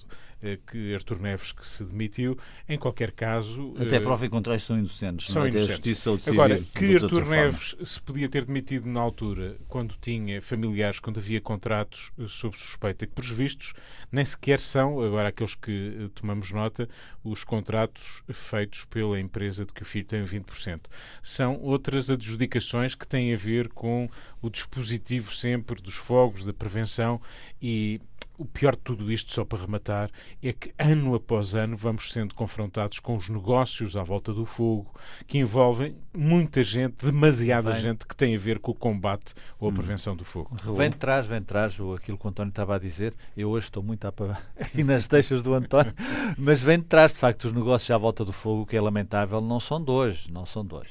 [0.67, 2.39] que Artur Neves que se demitiu.
[2.69, 3.75] Em qualquer caso.
[3.79, 5.27] Até prova em contrário são inocentes.
[5.27, 5.49] São não?
[5.49, 6.07] inocentes.
[6.27, 11.41] Agora, que Artur Neves se podia ter demitido na altura, quando tinha familiares, quando havia
[11.41, 13.73] contratos eh, sob suspeita, que, por vistos,
[14.11, 16.89] nem sequer são, agora aqueles que eh, tomamos nota,
[17.23, 20.81] os contratos feitos pela empresa de que o filho tem 20%.
[21.23, 24.09] São outras adjudicações que têm a ver com
[24.43, 27.21] o dispositivo sempre dos fogos, da prevenção
[27.63, 28.01] e
[28.37, 30.11] o pior de tudo isto, só para rematar,
[30.43, 34.93] é que ano após ano vamos sendo confrontados com os negócios à volta do fogo
[35.27, 37.81] que envolvem muita gente, demasiada vem.
[37.81, 39.75] gente que tem a ver com o combate ou a hum.
[39.75, 40.57] prevenção do fogo.
[40.77, 43.15] Vem de trás, vem de trás aquilo que o António estava a dizer.
[43.37, 45.95] Eu hoje estou muito aqui nas deixas do António,
[46.37, 49.41] mas vem de trás, de facto, os negócios à volta do fogo, que é lamentável,
[49.41, 50.89] não são dois, não são dois.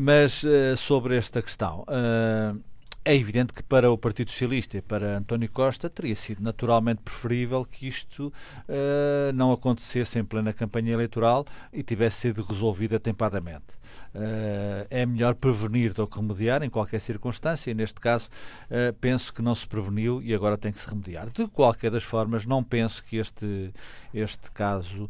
[0.00, 1.84] Mas uh, sobre esta questão.
[1.88, 2.60] Uh,
[3.06, 7.64] é evidente que para o Partido Socialista e para António Costa teria sido naturalmente preferível
[7.64, 8.32] que isto
[8.68, 13.76] uh, não acontecesse em plena campanha eleitoral e tivesse sido resolvido atempadamente.
[14.12, 18.26] Uh, é melhor prevenir do que remediar em qualquer circunstância e neste caso
[18.64, 21.30] uh, penso que não se preveniu e agora tem que se remediar.
[21.30, 23.72] De qualquer das formas, não penso que este,
[24.12, 25.08] este caso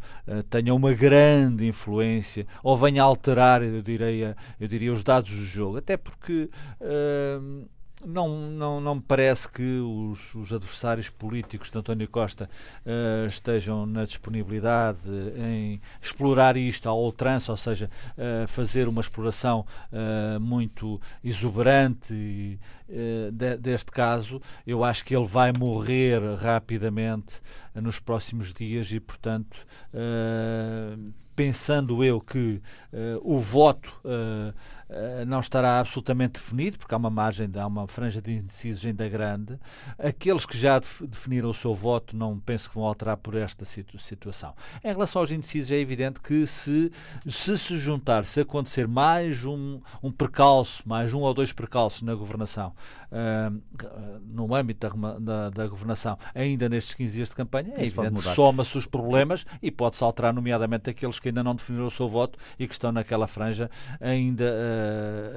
[0.50, 5.78] tenha uma grande influência ou venha alterar, eu diria, eu diria os dados do jogo,
[5.78, 6.50] até porque
[8.06, 12.48] não, não, não me parece que os, os adversários políticos de António Costa
[12.84, 19.66] uh, estejam na disponibilidade em explorar isto ao ultrança, ou seja, uh, fazer uma exploração
[19.90, 22.58] uh, muito exuberante e,
[23.32, 24.40] de, deste caso.
[24.64, 27.40] Eu acho que ele vai morrer rapidamente
[27.74, 29.66] nos próximos dias e, portanto
[31.36, 32.60] pensando eu que
[32.92, 34.54] uh, o voto uh,
[35.26, 39.58] não estará absolutamente definido, porque há uma margem, há uma franja de indecisos ainda grande.
[39.98, 43.98] Aqueles que já definiram o seu voto não penso que vão alterar por esta situ
[43.98, 44.54] situação.
[44.82, 46.90] Em relação aos indecisos, é evidente que se
[47.26, 52.14] se, se juntar, se acontecer mais um, um percalço, mais um ou dois percalços na
[52.14, 52.72] governação,
[54.24, 58.22] no âmbito da, da, da, governação, ainda nestes 15 dias de campanha, é Isso evidente
[58.22, 61.90] que soma-se os problemas e pode-se alterar, nomeadamente aqueles que que ainda não definiram o
[61.90, 63.68] seu voto e que estão naquela franja
[64.00, 64.75] ainda uh,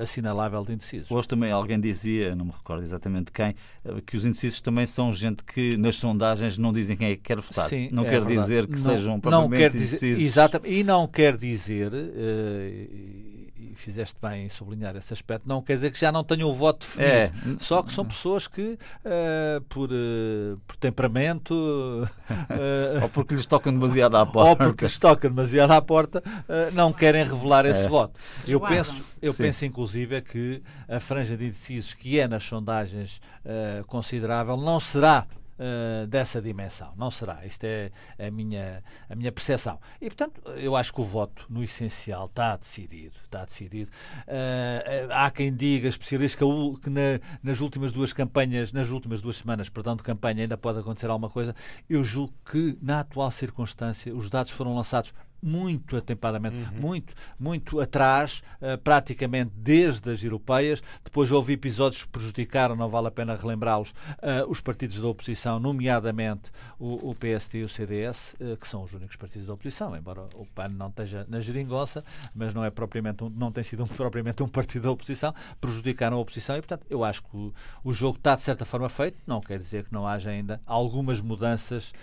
[0.01, 1.11] assinalável de indecisos.
[1.11, 5.13] Hoje também alguém dizia, não me recordo exatamente quem, eh, que os indecisos também são
[5.13, 7.67] gente que nas sondagens não dizem quem é que quer votar.
[7.67, 8.41] Sim, não é quer verdade.
[8.41, 10.19] dizer que não, sejam não quer dizer.
[10.19, 13.29] Exatamente, e não quer dizer, uh,
[13.75, 16.85] fizeste bem em sublinhar esse aspecto, não quer dizer que já não tenham o voto
[16.85, 17.11] definido.
[17.11, 17.31] É.
[17.59, 21.53] Só que são pessoas que, uh, por, uh, por temperamento.
[22.99, 24.49] Uh, ou porque lhes tocam demasiado à porta.
[24.49, 26.23] Ou porque lhes tocam demasiado à porta,
[26.73, 27.89] não querem revelar esse é.
[27.89, 28.19] voto.
[28.47, 33.21] Eu penso, eu penso, inclusive, que a franja de indecisos, que é nas sondagens
[33.87, 35.25] considerável, não será
[35.59, 36.93] uh, dessa dimensão.
[36.95, 37.45] Não será.
[37.45, 39.79] Isto é a minha, a minha percepção.
[40.01, 43.15] E, portanto, eu acho que o voto, no essencial, está decidido.
[43.23, 43.91] Está decidido.
[44.27, 49.37] Uh, há quem diga, especialistas, que, que na, nas últimas duas campanhas, nas últimas duas
[49.37, 51.55] semanas, perdão, de campanha, ainda pode acontecer alguma coisa.
[51.89, 56.81] Eu julgo que, na atual circunstância, os dados foram lançados muito atempadamente, uhum.
[56.81, 60.81] muito, muito atrás, uh, praticamente desde as europeias.
[61.03, 65.59] Depois houve episódios que prejudicaram, não vale a pena relembrá-los, uh, os partidos da oposição,
[65.59, 69.53] nomeadamente o, o PSD e o CDS, uh, eh, que são os únicos partidos da
[69.53, 72.03] oposição, embora o PAN não esteja na geringonça,
[72.35, 76.17] mas não é propriamente um, não tem sido um, propriamente um partido da oposição, prejudicaram
[76.17, 79.17] a oposição e, portanto, eu acho que o, o jogo está de certa forma feito,
[79.25, 81.93] não quer dizer que não haja ainda algumas mudanças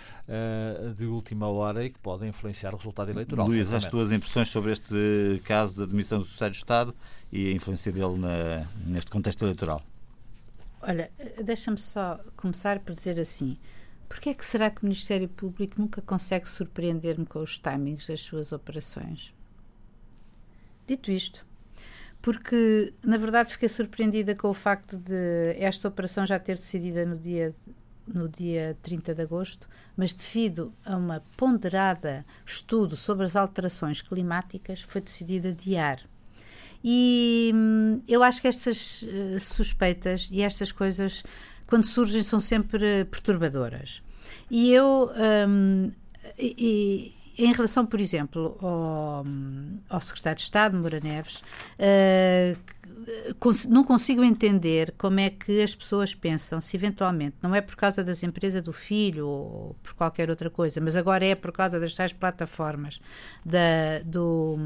[0.95, 3.47] de última hora e que podem influenciar o resultado eleitoral eleitoral.
[3.47, 6.95] Luís, as tuas impressões sobre este caso da admissão do Secretário de Estado
[7.31, 9.81] e a influência dele na, neste contexto eleitoral?
[10.81, 11.11] Olha,
[11.43, 13.57] deixa-me só começar por dizer assim.
[14.07, 18.21] Porquê é que será que o Ministério Público nunca consegue surpreender-me com os timings das
[18.21, 19.33] suas operações?
[20.87, 21.45] Dito isto,
[22.21, 27.17] porque na verdade fiquei surpreendida com o facto de esta operação já ter decidida no
[27.17, 27.53] dia
[28.07, 34.81] no dia 30 de agosto, mas devido a uma ponderada estudo sobre as alterações climáticas,
[34.81, 36.01] foi decidido adiar.
[36.83, 41.23] E hum, eu acho que estas uh, suspeitas e estas coisas,
[41.65, 44.01] quando surgem, são sempre perturbadoras.
[44.49, 45.11] E eu.
[45.47, 45.91] Um,
[46.37, 49.25] e, em relação, por exemplo, ao,
[49.89, 51.41] ao secretário de Estado, Moura Neves,
[51.77, 52.57] uh,
[53.69, 58.03] não consigo entender como é que as pessoas pensam se eventualmente não é por causa
[58.03, 61.93] das empresas do filho ou por qualquer outra coisa, mas agora é por causa das
[61.93, 62.99] tais plataformas
[63.45, 64.57] da, do,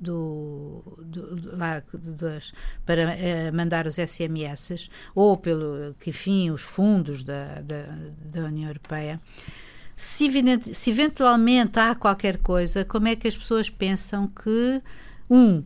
[0.00, 2.52] do, do lá, das,
[2.86, 7.84] para uh, mandar os SMS ou pelo que enfim os fundos da, da,
[8.24, 9.20] da União Europeia
[10.00, 14.80] se, evidente, se eventualmente há qualquer coisa, como é que as pessoas pensam que,
[15.28, 15.62] um,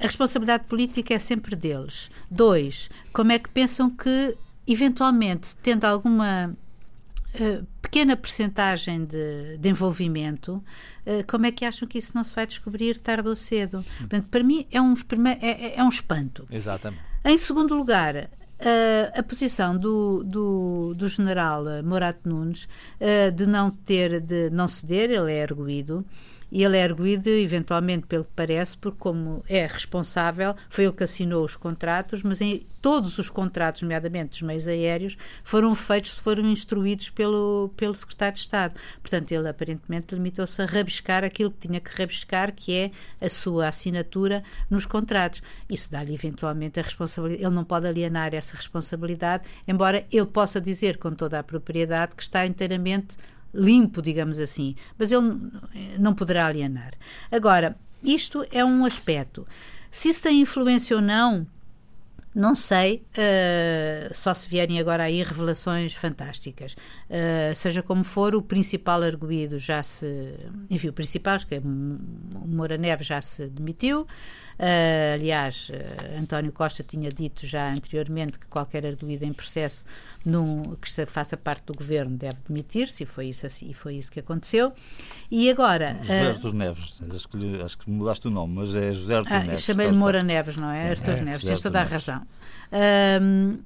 [0.00, 2.10] a responsabilidade política é sempre deles.
[2.28, 4.36] Dois, como é que pensam que,
[4.66, 6.52] eventualmente, tendo alguma
[7.36, 10.54] uh, pequena percentagem de, de envolvimento,
[11.06, 13.84] uh, como é que acham que isso não se vai descobrir tarde ou cedo?
[13.98, 14.94] Portanto, para mim é um,
[15.40, 16.44] é, é, é um espanto.
[16.50, 17.04] Exatamente.
[17.24, 18.28] Em segundo lugar,
[18.60, 22.68] Uh, a posição do, do, do general Morato Nunes
[23.00, 26.04] uh, de não ter de não ceder, ele é erguido
[26.50, 31.04] e ele é erguido, eventualmente, pelo que parece, porque, como é responsável, foi ele que
[31.04, 36.44] assinou os contratos, mas em todos os contratos, nomeadamente dos meios aéreos, foram feitos, foram
[36.44, 38.74] instruídos pelo, pelo secretário de Estado.
[39.00, 43.68] Portanto, ele aparentemente limitou-se a rabiscar aquilo que tinha que rabiscar, que é a sua
[43.68, 45.42] assinatura nos contratos.
[45.68, 47.42] Isso dá-lhe, eventualmente, a responsabilidade.
[47.42, 52.22] Ele não pode alienar essa responsabilidade, embora ele possa dizer com toda a propriedade que
[52.22, 53.16] está inteiramente
[53.54, 55.38] limpo, digamos assim, mas ele
[55.98, 56.92] não poderá alienar.
[57.30, 59.46] Agora, isto é um aspecto.
[59.90, 61.46] Se isso tem influência ou não,
[62.34, 66.74] não sei, uh, só se vierem agora aí revelações fantásticas.
[67.08, 70.34] Uh, seja como for, o principal arguído já se.
[70.68, 74.04] Enfim, o principal, que é Moura Neves, já se demitiu.
[74.58, 79.84] Uh, aliás, uh, António Costa tinha dito já anteriormente que qualquer arguído em processo
[80.24, 84.20] num, que faça parte do governo deve demitir-se, e foi isso, assim, foi isso que
[84.20, 84.72] aconteceu.
[85.30, 85.98] E agora.
[86.00, 89.32] José uh, Artur Neves, acho que, acho que mudaste o nome, mas é José Artur
[89.32, 89.62] ah, Neves.
[89.64, 90.86] Chamei-lhe Moura Neves, não é?
[90.86, 92.22] Sim, Artur é, Neves, tens toda a razão.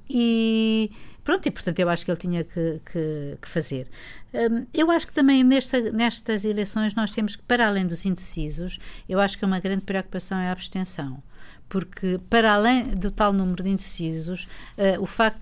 [0.09, 0.91] e
[1.29, 3.87] pronto, e portanto eu acho que ele tinha que, que, que fazer.
[4.33, 8.79] Um, eu acho que também nesta, nestas eleições nós temos que, para além dos indecisos,
[9.07, 11.23] eu acho que uma grande preocupação é a abstenção
[11.69, 15.39] porque para além do tal número de indecisos, uh, o facto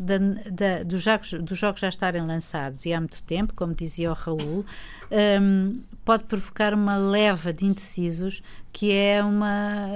[0.84, 4.64] dos, jogos, dos jogos já estarem lançados e há muito tempo, como dizia o Raul,
[5.40, 9.88] um, pode provocar uma leva de indecisos que é uma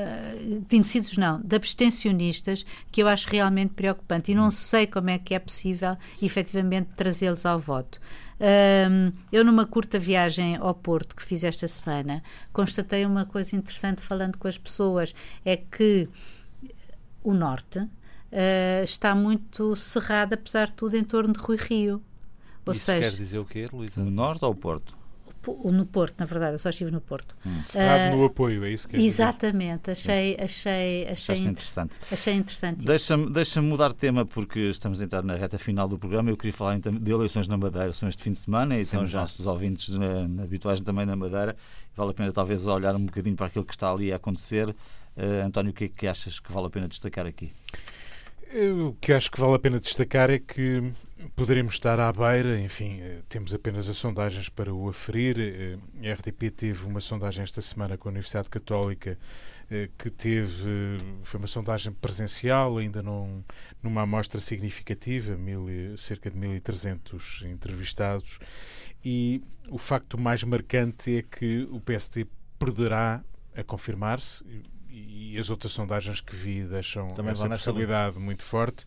[0.68, 5.18] de indecisos não, de abstencionistas que eu acho realmente preocupante e não sei como é
[5.18, 8.00] que é possível efetivamente trazê-los ao voto.
[8.40, 12.22] Um, eu, numa curta viagem ao Porto que fiz esta semana,
[12.52, 16.08] constatei uma coisa interessante falando com as pessoas: é que
[17.22, 22.02] o Norte uh, está muito cerrado, apesar de tudo, em torno de Rui Rio.
[22.64, 24.02] Ou Isso seja, quer dizer o quê, Luísa?
[24.02, 24.99] No Norte ou Porto?
[25.64, 27.34] No Porto, na verdade, eu só estive no Porto.
[27.46, 27.58] Hum.
[27.60, 31.94] Cerrado uh, no apoio, é isso que Exatamente, achei, achei, achei interessante.
[32.10, 35.98] Achei interessante Deixa-me deixa mudar de tema porque estamos a entrar na reta final do
[35.98, 36.30] programa.
[36.30, 39.02] Eu queria falar então de eleições na Madeira, são este fim de semana e são
[39.02, 41.56] os nossos ouvintes na, na, habituais também na Madeira.
[41.96, 44.68] Vale a pena talvez olhar um bocadinho para aquilo que está ali a acontecer.
[45.16, 47.52] Uh, António, o que é que achas que vale a pena destacar aqui?
[48.52, 50.90] O que acho que vale a pena destacar é que
[51.36, 55.36] poderemos estar à beira, enfim, eh, temos apenas as sondagens para o aferir.
[55.38, 59.16] Eh, a RTP teve uma sondagem esta semana com a Universidade Católica
[59.70, 60.68] eh, que teve,
[61.22, 63.44] foi uma sondagem presencial, ainda não,
[63.80, 68.40] numa amostra significativa, mil, cerca de 1.300 entrevistados,
[69.04, 72.26] e o facto mais marcante é que o PSD
[72.58, 73.22] perderá
[73.54, 74.44] a confirmar-se,
[74.90, 78.84] e as outras sondagens que vi deixam Também essa possibilidade muito forte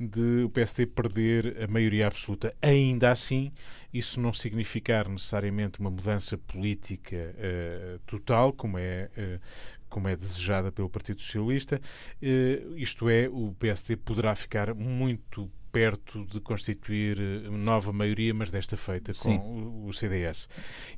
[0.00, 2.54] de o PSD perder a maioria absoluta.
[2.62, 3.52] Ainda assim,
[3.92, 9.40] isso não significar necessariamente uma mudança política uh, total, como é, uh,
[9.88, 11.80] como é desejada pelo Partido Socialista.
[12.22, 18.50] Uh, isto é, o PSD poderá ficar muito perto de constituir eh, nova maioria, mas
[18.50, 20.48] desta feita com o, o CDS.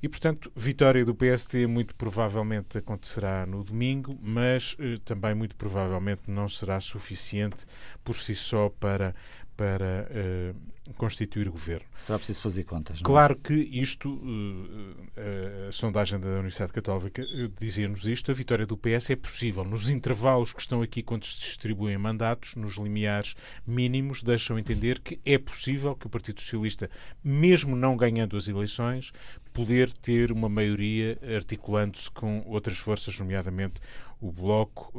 [0.02, 6.28] E, portanto, vitória do PST muito provavelmente acontecerá no domingo, mas eh, também muito provavelmente
[6.28, 7.64] não será suficiente
[8.02, 9.14] por si só para,
[9.56, 11.86] para uh, constituir governo.
[11.96, 13.12] Será preciso fazer contas, não é?
[13.12, 17.22] Claro que isto, uh, a sondagem da Universidade Católica
[17.58, 19.64] dizia-nos isto, a vitória do PS é possível.
[19.64, 23.34] Nos intervalos que estão aqui quando se distribuem mandatos, nos limiares
[23.66, 26.90] mínimos, deixam entender que é possível que o Partido Socialista,
[27.22, 29.12] mesmo não ganhando as eleições,
[29.52, 33.80] poder ter uma maioria articulando-se com outras forças, nomeadamente
[34.20, 34.92] o Bloco,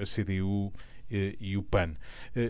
[0.00, 0.72] a CDU
[1.10, 1.94] e o PAN.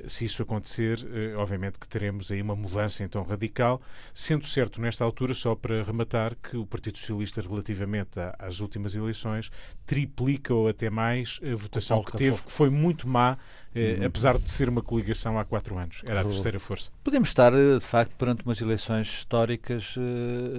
[0.06, 0.98] Se isso acontecer,
[1.36, 3.80] obviamente que teremos aí uma mudança então radical,
[4.14, 9.50] sendo certo nesta altura, só para rematar, que o Partido Socialista, relativamente às últimas eleições,
[9.86, 13.38] triplica ou até mais a votação que teve, que foi muito má,
[13.74, 14.06] uhum.
[14.06, 16.02] apesar de ser uma coligação há quatro anos.
[16.04, 16.90] Era a terceira força.
[17.02, 19.94] Podemos estar, de facto, perante umas eleições históricas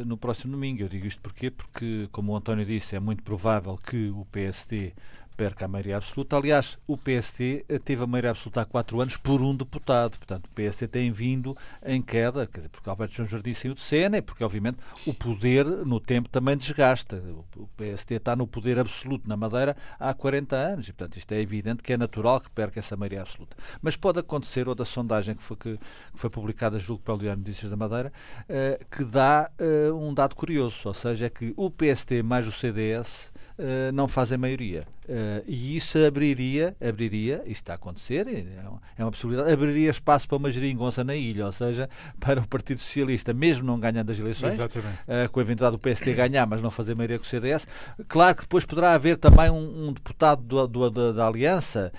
[0.06, 0.82] no próximo domingo.
[0.82, 1.52] Eu digo isto porquê?
[1.52, 4.93] Porque, como o António disse, é muito provável que o PSD
[5.40, 6.36] perca a maioria absoluta.
[6.36, 10.18] Aliás, o PSD teve a maioria absoluta há quatro anos por um deputado.
[10.18, 13.80] Portanto, o PSD tem vindo em queda, quer dizer, porque Alberto João Jardim saiu de
[13.80, 17.24] cena e porque, obviamente, o poder no tempo também desgasta.
[17.56, 21.40] O PSD está no poder absoluto na Madeira há 40 anos e, portanto, isto é
[21.40, 23.56] evidente que é natural que perca essa maioria absoluta.
[23.82, 27.72] Mas pode acontecer, outra sondagem que foi, que, que foi publicada, julgo, pelo Diário Notícias
[27.72, 28.12] da Madeira,
[28.42, 32.52] uh, que dá uh, um dado curioso, ou seja, é que o PSD mais o
[32.52, 34.84] CDS uh, não fazem maioria.
[35.03, 39.89] Uh, e isso abriria, abriria, isto está a acontecer, é uma, é uma possibilidade, abriria
[39.89, 41.89] espaço para uma geringonça na ilha, ou seja,
[42.20, 46.14] para o Partido Socialista, mesmo não ganhando as eleições, uh, com a eventualidade do PSD
[46.14, 47.68] ganhar, mas não fazer maioria com o CDS.
[48.07, 51.91] Claro que depois poderá haver também um, um deputado do, do, da, da, Aliança,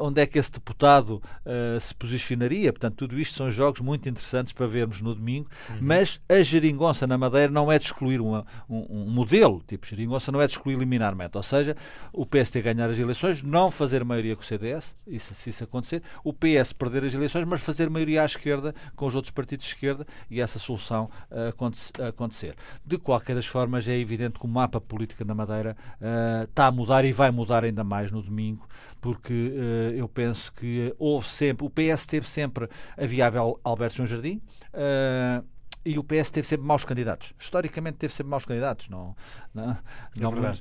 [0.00, 1.22] onde é que esse deputado
[1.80, 2.72] se posicionaria.
[2.72, 5.76] Portanto, tudo isto são jogos muito interessantes para vermos no domingo, uhum.
[5.80, 10.30] mas a geringonça na Madeira não é de excluir uma, um, um modelo, tipo geringonça
[10.30, 10.76] não é de excluir
[11.34, 11.76] ou seja,
[12.12, 16.02] o PSD ganhar as eleições, não fazer maioria com o CDS, isso, se isso acontecer,
[16.24, 19.72] o PS perder as eleições, mas fazer maioria à esquerda com os outros partidos de
[19.72, 22.54] esquerda e essa solução uh, acontecer.
[22.84, 26.72] De qualquer das formas, é evidente que o mapa político da Madeira uh, está a
[26.72, 28.68] mudar e vai mudar ainda mais no domingo,
[29.00, 34.06] porque uh, eu penso que houve sempre, o PS teve sempre a viável Alberto João
[34.06, 34.40] Jardim.
[34.74, 35.44] Uh,
[35.84, 37.32] e o PS teve sempre maus candidatos.
[37.38, 38.88] Historicamente teve sempre maus candidatos.
[38.88, 39.14] Não,
[39.54, 39.76] não, é
[40.18, 40.54] não uh,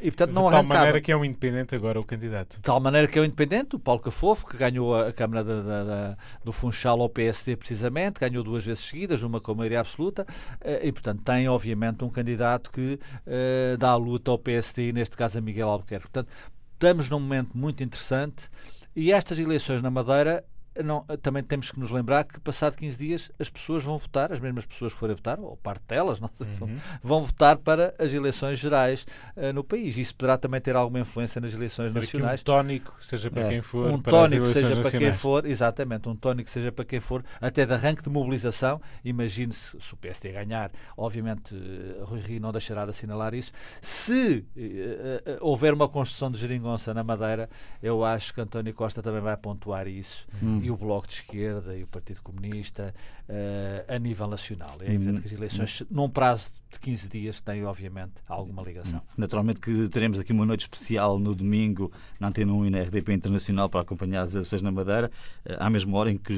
[0.00, 2.56] e portanto de não tal maneira que é um independente agora o candidato.
[2.56, 5.62] De tal maneira que é um independente, o Paulo Cafofo, que ganhou a, Câmara da,
[5.62, 10.22] da, da, do Funchal ao PSD precisamente, ganhou duas vezes seguidas, uma com maioria absoluta,
[10.22, 14.92] uh, e portanto tem obviamente um candidato que uh, dá a luta ao PSD e
[14.92, 16.08] neste caso a Miguel Albuquerque.
[16.08, 16.28] Portanto,
[16.74, 18.48] estamos num momento muito interessante
[18.94, 20.44] e estas eleições na Madeira
[20.82, 24.40] não, também temos que nos lembrar que, passado 15 dias, as pessoas vão votar, as
[24.40, 26.76] mesmas pessoas que forem votar, ou parte delas, não sei, uhum.
[27.02, 29.06] vão votar para as eleições gerais
[29.36, 29.98] uh, no país.
[29.98, 32.40] Isso poderá também ter alguma influência nas eleições ter nacionais.
[32.40, 33.90] um tónico, seja para é, quem for.
[33.90, 34.90] Um tónico, seja nacionais.
[34.90, 38.80] para quem for, exatamente, um tónico, seja para quem for, até de arranque de mobilização.
[39.04, 43.52] Imagine-se, se o PSD ganhar, obviamente, uh, Rui Rio não deixará de assinalar isso.
[43.80, 47.50] Se uh, houver uma construção de geringonça na Madeira,
[47.82, 50.26] eu acho que António Costa também vai pontuar isso.
[50.40, 52.94] Uhum e o Bloco de Esquerda e o Partido Comunista
[53.28, 54.76] uh, a nível nacional.
[54.80, 59.02] É evidente que as eleições, num prazo de 15 dias, têm obviamente alguma ligação.
[59.16, 63.12] Naturalmente que teremos aqui uma noite especial no domingo na Antena 1 e na RDP
[63.12, 65.10] Internacional para acompanhar as eleições na Madeira,
[65.46, 66.34] uh, à mesma hora em que,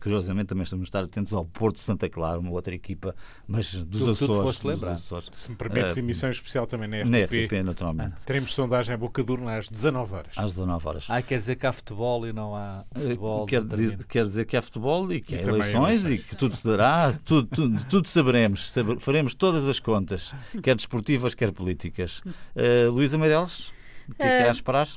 [0.00, 3.14] curiosamente, também estamos a estar atentos ao Porto de Santa Clara, uma outra equipa,
[3.46, 4.56] mas dos tu, Açores.
[4.58, 4.92] Tu lembrar.
[4.92, 5.28] Açores.
[5.32, 7.10] Se me permites, uh, emissão especial também na RDP.
[7.10, 8.14] Na RDP, naturalmente.
[8.16, 8.24] Ah.
[8.24, 10.32] Teremos sondagem em Boca Durna às 19 horas.
[10.36, 11.06] Às 19 horas.
[11.08, 13.46] Ah, quer dizer que há futebol e não há futebol.
[13.46, 16.54] Quer diz, quer dizer que há futebol e que e há eleições e que tudo
[16.54, 22.20] se dará, tudo, tudo, tudo saberemos, saber, faremos todas as contas, quer desportivas, quer políticas.
[22.54, 23.72] Uh, Luísa Meireles,
[24.08, 24.88] o que é que há a esperar?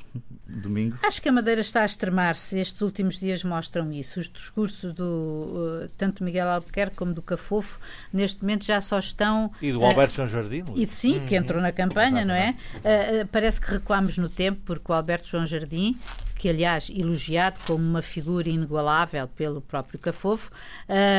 [0.46, 0.96] Domingo?
[1.02, 2.58] Acho que a Madeira está a extremar-se.
[2.58, 4.20] Estes últimos dias mostram isso.
[4.20, 5.04] Os discursos do
[5.84, 7.78] uh, tanto Miguel Albuquerque como do Cafofo,
[8.12, 9.52] neste momento já só estão.
[9.60, 10.64] E do Alberto uh, João Jardim?
[10.74, 12.56] E sim, que entrou na campanha, não é?
[12.76, 15.98] Uh, parece que recuamos no tempo, porque o Alberto João Jardim
[16.42, 20.50] que aliás elogiado como uma figura inigualável pelo próprio Cafofo,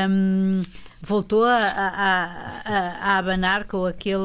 [0.10, 0.62] um,
[1.02, 4.20] voltou a, a, a, a, abanar com aquele.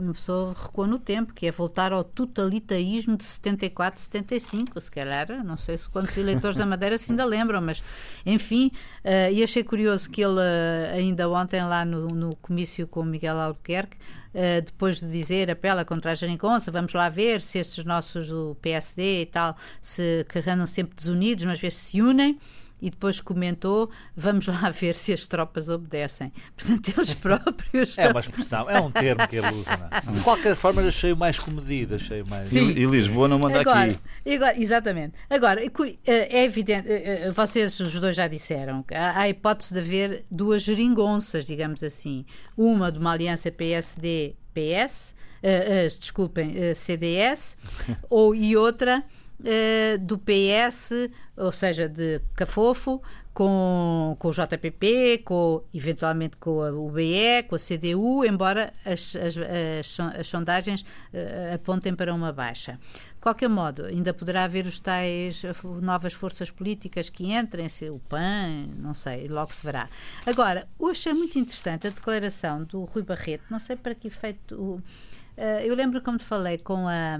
[0.00, 4.80] Uma pessoa recuou no tempo, que é voltar ao totalitarismo de 74, 75.
[4.80, 7.80] Se calhar, não sei se quantos eleitores da Madeira se ainda lembram, mas
[8.26, 8.72] enfim.
[9.04, 13.04] Uh, e achei curioso que ele, uh, ainda ontem, lá no, no comício com o
[13.04, 13.96] Miguel Albuquerque,
[14.36, 18.54] Uh, depois de dizer apela contra a geringonça, vamos lá ver se estes nossos do
[18.60, 22.38] PSD e tal se que andam sempre desunidos, mas ver se se unem
[22.80, 26.32] e depois comentou: vamos lá ver se as tropas obedecem.
[26.56, 27.98] Portanto, eles próprios.
[27.98, 29.88] É uma expressão, é um termo que ele usa.
[29.90, 30.10] É?
[30.12, 32.48] De qualquer forma, achei mais comedido, achei mais.
[32.48, 32.70] Sim.
[32.70, 34.34] E, e Lisboa não manda agora, aqui.
[34.34, 35.14] Agora, exatamente.
[35.28, 35.70] Agora, é,
[36.06, 40.24] é evidente, é, é, vocês os dois já disseram que há a hipótese de haver
[40.30, 42.24] duas geringonças, digamos assim.
[42.56, 47.56] Uma de uma aliança PSD-PS, uh, uh, desculpem, uh, CDS,
[48.10, 49.04] ou, e outra
[49.40, 53.02] uh, do PS, ou seja, de Cafofo,
[53.36, 59.36] com, com o JPP, com, eventualmente com a UBE, com a CDU, embora as, as,
[59.36, 62.80] as, as sondagens uh, apontem para uma baixa.
[63.14, 65.42] De qualquer modo, ainda poderá haver os tais
[65.82, 69.86] novas forças políticas que entrem, se o PAN, não sei, logo se verá.
[70.24, 74.82] Agora, eu achei muito interessante a declaração do Rui Barreto, não sei para que efeito.
[74.82, 75.15] Eh,
[75.64, 77.18] eu lembro como te falei com a,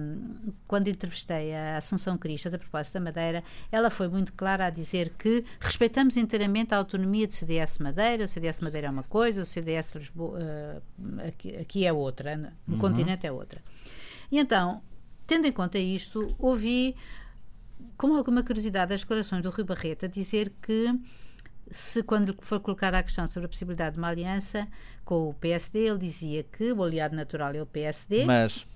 [0.66, 5.10] quando entrevistei a Assunção Cristas a propósito da Madeira, ela foi muito clara a dizer
[5.18, 9.44] que respeitamos inteiramente a autonomia do CDS Madeira, o CDS Madeira é uma coisa, o
[9.44, 12.36] CDS Lisboa, uh, aqui, aqui, é outra,
[12.66, 12.78] no uhum.
[12.78, 13.62] continente é outra.
[14.32, 14.82] E então,
[15.26, 16.96] tendo em conta isto, ouvi
[17.96, 20.88] com alguma curiosidade as declarações do Rui Barreto a dizer que
[21.70, 24.66] se quando for colocada a questão sobre a possibilidade de uma aliança
[25.04, 28.24] com o PSD, ele dizia que o aliado natural é o PSD.
[28.24, 28.66] Mas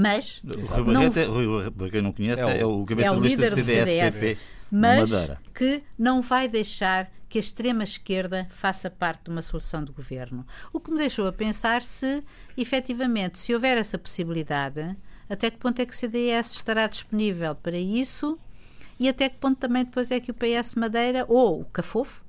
[0.00, 3.20] mas Rui Barreto, não, para quem não conhece, é o, é o cabeça é o
[3.20, 5.10] líder do CDS, CDS mas
[5.52, 10.46] que não vai deixar que a extrema esquerda faça parte de uma solução de governo.
[10.72, 12.22] O que me deixou a pensar se,
[12.56, 14.96] efetivamente, se houver essa possibilidade,
[15.28, 18.38] até que ponto é que o CDS estará disponível para isso
[19.00, 22.24] e até que ponto também depois é que o PS Madeira ou o Cafofo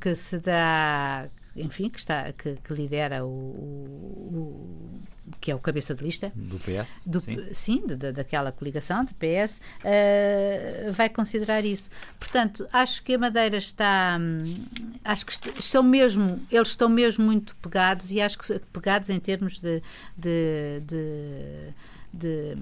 [0.00, 5.00] que se dá enfim, que, está, que, que lidera o, o,
[5.40, 9.58] que é o cabeça de lista do PS, do, sim, sim daquela coligação do PS,
[9.58, 11.90] uh, eh, vai considerar isso.
[12.18, 14.64] Portanto, acho que a Madeira está, hum,
[15.04, 19.58] acho que estão mesmo, eles estão mesmo muito pegados e acho que pegados em termos
[19.58, 19.82] de,
[20.16, 21.74] de, de
[22.12, 22.56] de,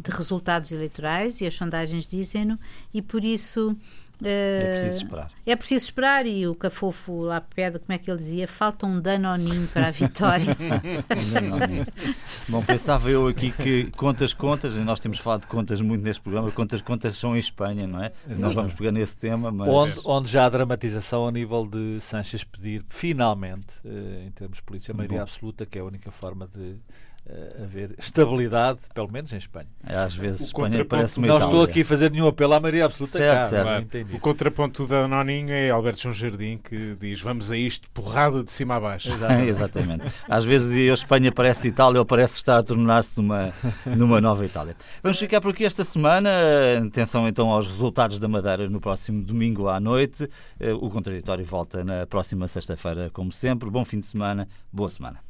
[0.00, 2.58] de, resultados eleitorais e as sondagens dizem-no,
[2.92, 3.76] e por isso
[4.22, 5.30] é preciso esperar.
[5.46, 8.46] É preciso esperar e o Cafofo lá pede, como é que ele dizia?
[8.46, 10.56] Falta um danoninho para a vitória.
[12.48, 16.22] Bom, pensava eu aqui que contas, contas, e nós temos falado de contas muito neste
[16.22, 18.06] programa, contas, contas são em Espanha, não é?
[18.06, 18.40] Exatamente.
[18.40, 19.68] Nós vamos pegar nesse tema, mas...
[19.68, 24.94] Onde, onde já há dramatização ao nível de Sanches pedir, finalmente, eh, em termos políticos,
[24.94, 25.22] a maioria Bom.
[25.22, 26.76] absoluta, que é a única forma de
[27.62, 29.68] haver estabilidade, pelo menos em Espanha.
[29.86, 32.84] É, às vezes o Espanha parece Não estou aqui a fazer nenhum apelo à maioria
[32.84, 33.16] absoluta.
[33.16, 34.14] Certo, certo.
[34.14, 38.52] O contraponto da Noninho é Alberto João Jardim que diz vamos a isto porrada de
[38.52, 39.10] cima a baixo.
[39.10, 39.48] Exatamente.
[39.48, 40.04] Exatamente.
[40.28, 43.52] Às vezes a Espanha parece Itália ou parece estar a tornar-se numa,
[43.86, 44.76] numa nova Itália.
[45.02, 46.30] Vamos ficar por aqui esta semana.
[46.86, 50.28] Atenção então aos resultados da Madeira no próximo domingo à noite.
[50.60, 53.70] Eh, o contraditório volta na próxima sexta-feira, como sempre.
[53.70, 55.20] Bom fim de semana, boa semana.